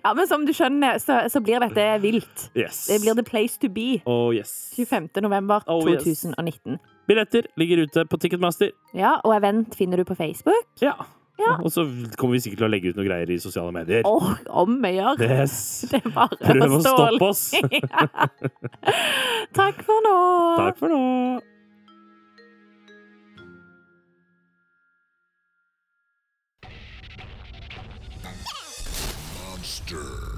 Ja, 0.04 0.12
men 0.12 0.28
som 0.28 0.44
du 0.44 0.52
skjønner, 0.52 0.98
så, 1.00 1.22
så 1.32 1.40
blir 1.40 1.64
dette 1.64 1.86
vilt. 2.04 2.50
Yes. 2.52 2.84
Det 2.92 3.00
blir 3.00 3.16
the 3.16 3.24
place 3.24 3.56
to 3.62 3.72
be. 3.72 4.02
Oh, 4.04 4.28
yes. 4.36 4.72
25. 4.76 5.08
november 5.24 5.64
Oh, 5.66 5.80
yes. 5.88 6.26
2019. 7.02 7.06
Billetter 7.06 7.42
ligger 7.56 7.82
ute 7.82 8.04
på 8.06 8.16
Ticketmaster. 8.16 8.70
Ja, 8.94 9.16
og 9.24 9.34
event 9.36 9.74
finner 9.74 9.96
du 9.96 10.04
på 10.04 10.14
Facebook. 10.14 10.64
Ja. 10.82 10.94
Ja. 11.40 11.56
Og 11.64 11.72
så 11.72 11.82
kommer 12.18 12.36
vi 12.36 12.42
sikkert 12.44 12.60
til 12.60 12.66
å 12.68 12.70
legge 12.70 12.90
ut 12.92 12.98
noen 12.98 13.08
greier 13.08 13.30
i 13.32 13.38
sosiale 13.42 13.72
medier. 13.74 14.04
Åh, 14.06 14.34
om 14.62 14.76
vi 14.82 14.92
gjør. 14.98 15.22
Yes. 15.24 15.56
Det 15.90 16.02
er 16.04 16.12
bare 16.14 16.36
Prøv 16.38 16.76
å 16.76 16.82
stoppe 16.84 17.30
oss! 17.32 17.46
Ja. 17.82 18.28
Takk 19.52 19.82
for 19.84 20.04
nå. 20.04 20.18
Takk 20.60 20.78
for 20.78 20.92
nå. 20.92 21.00
Monster. 29.92 30.31